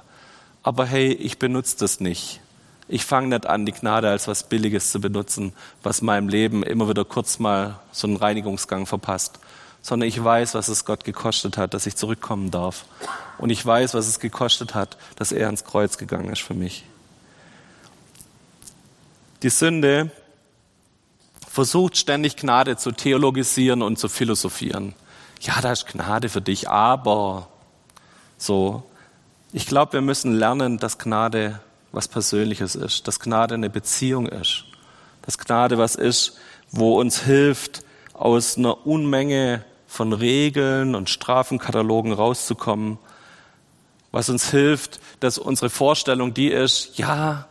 Aber 0.63 0.87
hey, 0.87 1.13
ich 1.13 1.39
benutze 1.39 1.77
das 1.79 2.01
nicht. 2.01 2.41
Ich 2.89 3.05
fange 3.05 3.29
nicht 3.29 3.47
an, 3.47 3.67
die 3.67 3.73
Gnade 3.73 4.09
als 4.09 4.29
was 4.29 4.49
Billiges 4.49 4.91
zu 4.91 5.01
benutzen, 5.01 5.53
was 5.83 6.03
meinem 6.03 6.29
Leben 6.29 6.63
immer 6.63 6.89
wieder 6.89 7.05
kurz 7.05 7.39
mal 7.39 7.79
so 7.93 8.07
einen 8.07 8.17
Reinigungsgang 8.17 8.87
verpasst, 8.87 9.39
sondern 9.83 10.09
ich 10.09 10.23
weiß, 10.23 10.55
was 10.55 10.69
es 10.69 10.85
Gott 10.85 11.05
gekostet 11.05 11.57
hat, 11.59 11.75
dass 11.75 11.87
ich 11.87 11.97
zurückkommen 11.97 12.51
darf. 12.51 12.85
Und 13.39 13.51
ich 13.51 13.65
weiß, 13.65 13.95
was 13.95 14.07
es 14.07 14.21
gekostet 14.21 14.75
hat, 14.75 14.97
dass 15.17 15.33
er 15.33 15.47
ans 15.47 15.65
Kreuz 15.65 15.99
gegangen 15.99 16.31
ist 16.31 16.43
für 16.43 16.55
mich. 16.55 16.85
Die 19.43 19.51
Sünde 19.51 20.11
versucht 21.55 21.97
ständig 21.97 22.35
Gnade 22.35 22.77
zu 22.77 22.91
theologisieren 22.91 23.83
und 23.83 23.97
zu 23.97 24.09
philosophieren. 24.09 24.93
Ja, 25.41 25.61
da 25.61 25.71
ist 25.71 25.87
Gnade 25.87 26.29
für 26.29 26.41
dich, 26.41 26.69
aber 26.69 27.47
so. 28.37 28.83
Ich 29.53 29.67
glaube, 29.67 29.93
wir 29.93 30.01
müssen 30.01 30.35
lernen, 30.35 30.79
dass 30.79 30.99
Gnade 30.99 31.61
was 31.93 32.09
Persönliches 32.09 32.75
ist, 32.75 33.07
dass 33.07 33.21
Gnade 33.21 33.55
eine 33.55 33.71
Beziehung 33.71 34.27
ist, 34.27 34.65
dass 35.23 35.39
Gnade 35.39 35.79
was 35.79 35.95
ist, 35.95 36.39
wo 36.73 36.99
uns 36.99 37.21
hilft, 37.21 37.85
aus 38.15 38.59
einer 38.59 38.85
Unmenge 38.85 39.65
von 39.87 40.13
Regeln 40.13 40.97
und 40.97 41.09
Strafenkatalogen 41.09 42.13
rauszukommen, 42.13 42.99
was 44.11 44.29
uns 44.29 44.51
hilft, 44.51 44.99
dass 45.21 45.39
unsere 45.39 45.71
Vorstellung 45.71 46.35
die 46.35 46.49
ist, 46.49 46.99
ja, 46.99 47.47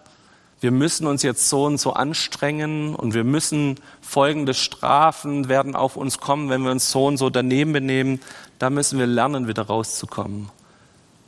wir 0.63 0.71
müssen 0.71 1.07
uns 1.07 1.23
jetzt 1.23 1.49
so 1.49 1.65
und 1.65 1.77
so 1.77 1.91
anstrengen 1.91 2.95
und 2.95 3.13
wir 3.13 3.25
müssen 3.25 3.75
folgende 4.01 4.53
Strafen 4.53 5.49
werden 5.49 5.75
auf 5.75 5.97
uns 5.97 6.19
kommen, 6.19 6.49
wenn 6.49 6.63
wir 6.63 6.71
uns 6.71 6.89
so 6.89 7.05
und 7.05 7.17
so 7.17 7.29
daneben 7.29 7.73
benehmen. 7.73 8.21
Da 8.59 8.69
müssen 8.69 8.97
wir 8.97 9.05
lernen, 9.05 9.49
wieder 9.49 9.63
rauszukommen. 9.63 10.49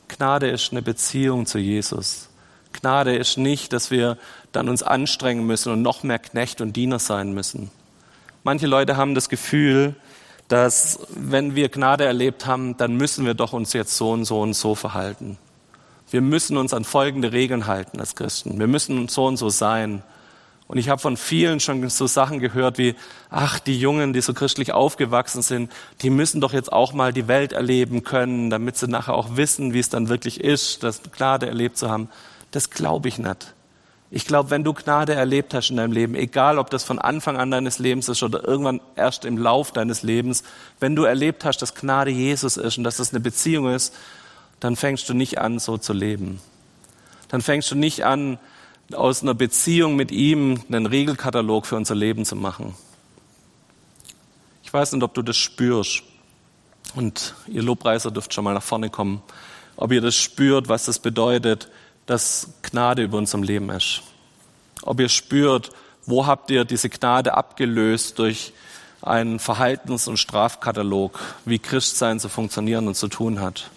Gnade 0.08 0.48
ist 0.48 0.72
eine 0.72 0.80
Beziehung 0.80 1.44
zu 1.44 1.58
Jesus. 1.58 2.30
Gnade 2.72 3.14
ist 3.14 3.36
nicht, 3.36 3.74
dass 3.74 3.90
wir 3.90 4.16
dann 4.52 4.70
uns 4.70 4.82
anstrengen 4.82 5.46
müssen 5.46 5.70
und 5.70 5.82
noch 5.82 6.02
mehr 6.02 6.18
Knecht 6.18 6.62
und 6.62 6.74
Diener 6.74 6.98
sein 6.98 7.34
müssen. 7.34 7.70
Manche 8.42 8.66
Leute 8.66 8.96
haben 8.96 9.14
das 9.14 9.28
Gefühl, 9.28 9.96
dass 10.48 11.00
wenn 11.10 11.54
wir 11.54 11.68
Gnade 11.68 12.06
erlebt 12.06 12.46
haben, 12.46 12.78
dann 12.78 12.96
müssen 12.96 13.26
wir 13.26 13.34
doch 13.34 13.52
uns 13.52 13.74
jetzt 13.74 13.98
so 13.98 14.12
und 14.12 14.24
so 14.24 14.40
und 14.40 14.54
so 14.54 14.74
verhalten. 14.74 15.36
Wir 16.10 16.20
müssen 16.20 16.56
uns 16.56 16.72
an 16.72 16.84
folgende 16.84 17.32
Regeln 17.32 17.66
halten 17.66 17.98
als 18.00 18.14
Christen. 18.14 18.58
Wir 18.58 18.66
müssen 18.66 19.08
so 19.08 19.26
und 19.26 19.36
so 19.36 19.48
sein. 19.48 20.02
Und 20.68 20.78
ich 20.78 20.88
habe 20.88 21.00
von 21.00 21.16
vielen 21.16 21.60
schon 21.60 21.88
so 21.88 22.06
Sachen 22.06 22.40
gehört 22.40 22.78
wie, 22.78 22.96
ach, 23.30 23.60
die 23.60 23.78
Jungen, 23.78 24.12
die 24.12 24.20
so 24.20 24.34
christlich 24.34 24.72
aufgewachsen 24.72 25.42
sind, 25.42 25.70
die 26.02 26.10
müssen 26.10 26.40
doch 26.40 26.52
jetzt 26.52 26.72
auch 26.72 26.92
mal 26.92 27.12
die 27.12 27.28
Welt 27.28 27.52
erleben 27.52 28.02
können, 28.02 28.50
damit 28.50 28.76
sie 28.76 28.88
nachher 28.88 29.14
auch 29.14 29.36
wissen, 29.36 29.74
wie 29.74 29.78
es 29.78 29.88
dann 29.88 30.08
wirklich 30.08 30.40
ist, 30.40 30.82
das 30.82 31.02
Gnade 31.16 31.46
erlebt 31.46 31.76
zu 31.76 31.88
haben. 31.88 32.08
Das 32.50 32.70
glaube 32.70 33.08
ich 33.08 33.18
nicht. 33.18 33.54
Ich 34.10 34.24
glaube, 34.24 34.50
wenn 34.50 34.64
du 34.64 34.72
Gnade 34.72 35.14
erlebt 35.14 35.52
hast 35.54 35.70
in 35.70 35.76
deinem 35.76 35.92
Leben, 35.92 36.14
egal 36.14 36.58
ob 36.58 36.70
das 36.70 36.84
von 36.84 37.00
Anfang 37.00 37.36
an 37.36 37.50
deines 37.50 37.78
Lebens 37.80 38.08
ist 38.08 38.22
oder 38.22 38.46
irgendwann 38.46 38.80
erst 38.94 39.24
im 39.24 39.36
Lauf 39.36 39.72
deines 39.72 40.02
Lebens, 40.02 40.44
wenn 40.78 40.94
du 40.94 41.02
erlebt 41.02 41.44
hast, 41.44 41.58
dass 41.58 41.74
Gnade 41.74 42.10
Jesus 42.10 42.56
ist 42.56 42.78
und 42.78 42.84
dass 42.84 42.98
das 42.98 43.10
eine 43.12 43.20
Beziehung 43.20 43.68
ist, 43.68 43.92
dann 44.60 44.76
fängst 44.76 45.08
du 45.08 45.14
nicht 45.14 45.38
an, 45.38 45.58
so 45.58 45.78
zu 45.78 45.92
leben. 45.92 46.40
Dann 47.28 47.42
fängst 47.42 47.70
du 47.70 47.74
nicht 47.74 48.04
an, 48.04 48.38
aus 48.92 49.22
einer 49.22 49.34
Beziehung 49.34 49.96
mit 49.96 50.12
ihm 50.12 50.62
einen 50.68 50.86
Regelkatalog 50.86 51.66
für 51.66 51.76
unser 51.76 51.94
Leben 51.94 52.24
zu 52.24 52.36
machen. 52.36 52.74
Ich 54.62 54.72
weiß 54.72 54.92
nicht, 54.92 55.02
ob 55.02 55.14
du 55.14 55.22
das 55.22 55.36
spürst. 55.36 56.02
Und 56.94 57.34
ihr 57.48 57.62
Lobpreiser 57.62 58.10
dürft 58.10 58.32
schon 58.32 58.44
mal 58.44 58.54
nach 58.54 58.62
vorne 58.62 58.90
kommen. 58.90 59.22
Ob 59.76 59.92
ihr 59.92 60.00
das 60.00 60.14
spürt, 60.14 60.68
was 60.68 60.86
das 60.86 60.98
bedeutet, 60.98 61.68
dass 62.06 62.48
Gnade 62.62 63.02
über 63.02 63.18
unserem 63.18 63.42
Leben 63.42 63.68
ist. 63.70 64.02
Ob 64.82 65.00
ihr 65.00 65.08
spürt, 65.08 65.70
wo 66.06 66.26
habt 66.26 66.50
ihr 66.50 66.64
diese 66.64 66.88
Gnade 66.88 67.34
abgelöst 67.34 68.18
durch 68.18 68.52
einen 69.02 69.38
Verhaltens- 69.38 70.08
und 70.08 70.16
Strafkatalog, 70.16 71.18
wie 71.44 71.58
Christsein 71.58 72.20
zu 72.20 72.28
funktionieren 72.28 72.88
und 72.88 72.94
zu 72.94 73.08
tun 73.08 73.40
hat. 73.40 73.70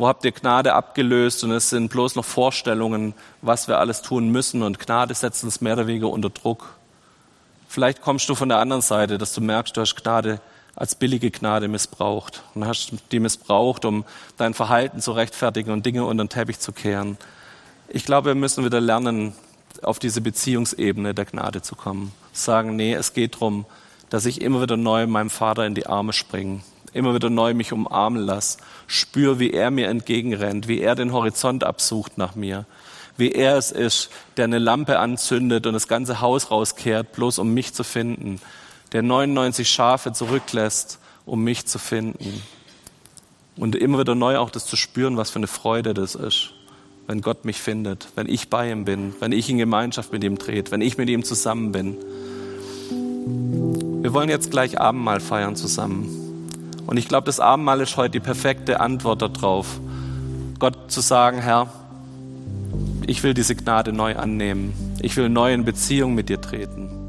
Wo 0.00 0.08
habt 0.08 0.24
ihr 0.24 0.32
Gnade 0.32 0.72
abgelöst 0.72 1.44
und 1.44 1.50
es 1.50 1.68
sind 1.68 1.90
bloß 1.90 2.16
noch 2.16 2.24
Vorstellungen, 2.24 3.12
was 3.42 3.68
wir 3.68 3.78
alles 3.78 4.00
tun 4.00 4.30
müssen 4.30 4.62
und 4.62 4.78
Gnade 4.78 5.12
setzt 5.12 5.44
uns 5.44 5.60
mehr 5.60 5.74
oder 5.74 5.88
weniger 5.88 6.08
unter 6.08 6.30
Druck. 6.30 6.74
Vielleicht 7.68 8.00
kommst 8.00 8.26
du 8.30 8.34
von 8.34 8.48
der 8.48 8.60
anderen 8.60 8.80
Seite, 8.80 9.18
dass 9.18 9.34
du 9.34 9.42
merkst, 9.42 9.76
du 9.76 9.82
hast 9.82 9.96
Gnade 9.96 10.40
als 10.74 10.94
billige 10.94 11.30
Gnade 11.30 11.68
missbraucht 11.68 12.44
und 12.54 12.66
hast 12.66 12.94
die 13.12 13.20
missbraucht, 13.20 13.84
um 13.84 14.06
dein 14.38 14.54
Verhalten 14.54 15.02
zu 15.02 15.12
rechtfertigen 15.12 15.70
und 15.70 15.84
Dinge 15.84 16.06
unter 16.06 16.24
den 16.24 16.30
Teppich 16.30 16.60
zu 16.60 16.72
kehren. 16.72 17.18
Ich 17.86 18.06
glaube, 18.06 18.30
wir 18.30 18.34
müssen 18.34 18.64
wieder 18.64 18.80
lernen, 18.80 19.34
auf 19.82 19.98
diese 19.98 20.22
Beziehungsebene 20.22 21.12
der 21.12 21.26
Gnade 21.26 21.60
zu 21.60 21.76
kommen. 21.76 22.12
Sagen, 22.32 22.74
nee, 22.74 22.94
es 22.94 23.12
geht 23.12 23.34
darum, 23.34 23.66
dass 24.08 24.24
ich 24.24 24.40
immer 24.40 24.62
wieder 24.62 24.78
neu 24.78 25.06
meinem 25.06 25.28
Vater 25.28 25.66
in 25.66 25.74
die 25.74 25.86
Arme 25.86 26.14
springe, 26.14 26.62
immer 26.92 27.14
wieder 27.14 27.30
neu 27.30 27.54
mich 27.54 27.72
umarmen 27.72 28.22
lasse, 28.22 28.58
spüre, 28.86 29.38
wie 29.38 29.50
er 29.50 29.70
mir 29.70 29.88
entgegenrennt, 29.88 30.68
wie 30.68 30.80
er 30.80 30.94
den 30.94 31.12
Horizont 31.12 31.64
absucht 31.64 32.18
nach 32.18 32.34
mir, 32.34 32.66
wie 33.16 33.32
er 33.32 33.56
es 33.56 33.70
ist, 33.70 34.10
der 34.36 34.44
eine 34.44 34.58
Lampe 34.58 34.98
anzündet 34.98 35.66
und 35.66 35.74
das 35.74 35.88
ganze 35.88 36.20
Haus 36.20 36.50
rauskehrt, 36.50 37.12
bloß 37.12 37.38
um 37.38 37.52
mich 37.54 37.74
zu 37.74 37.84
finden, 37.84 38.40
der 38.92 39.02
99 39.02 39.68
Schafe 39.68 40.12
zurücklässt, 40.12 40.98
um 41.26 41.44
mich 41.44 41.66
zu 41.66 41.78
finden. 41.78 42.42
Und 43.56 43.76
immer 43.76 43.98
wieder 43.98 44.14
neu 44.14 44.38
auch 44.38 44.50
das 44.50 44.66
zu 44.66 44.76
spüren, 44.76 45.16
was 45.16 45.30
für 45.30 45.38
eine 45.38 45.46
Freude 45.46 45.92
das 45.92 46.14
ist, 46.14 46.52
wenn 47.06 47.20
Gott 47.20 47.44
mich 47.44 47.60
findet, 47.60 48.08
wenn 48.16 48.28
ich 48.28 48.48
bei 48.48 48.70
ihm 48.70 48.84
bin, 48.84 49.14
wenn 49.20 49.32
ich 49.32 49.50
in 49.50 49.58
Gemeinschaft 49.58 50.12
mit 50.12 50.24
ihm 50.24 50.38
trete, 50.38 50.72
wenn 50.72 50.80
ich 50.80 50.96
mit 50.96 51.08
ihm 51.10 51.24
zusammen 51.24 51.72
bin. 51.72 51.96
Wir 54.02 54.14
wollen 54.14 54.30
jetzt 54.30 54.50
gleich 54.50 54.80
Abendmahl 54.80 55.20
feiern 55.20 55.56
zusammen. 55.56 56.19
Und 56.90 56.96
ich 56.96 57.06
glaube, 57.06 57.26
das 57.26 57.38
Abendmahl 57.38 57.80
ist 57.82 57.96
heute 57.96 58.10
die 58.10 58.20
perfekte 58.20 58.80
Antwort 58.80 59.22
darauf. 59.22 59.78
Gott 60.58 60.90
zu 60.90 61.00
sagen, 61.00 61.38
Herr, 61.40 61.68
ich 63.06 63.22
will 63.22 63.32
diese 63.32 63.54
Gnade 63.54 63.92
neu 63.92 64.16
annehmen. 64.16 64.72
Ich 65.00 65.16
will 65.16 65.28
neu 65.28 65.54
in 65.54 65.64
Beziehung 65.64 66.16
mit 66.16 66.28
dir 66.28 66.40
treten. 66.40 66.99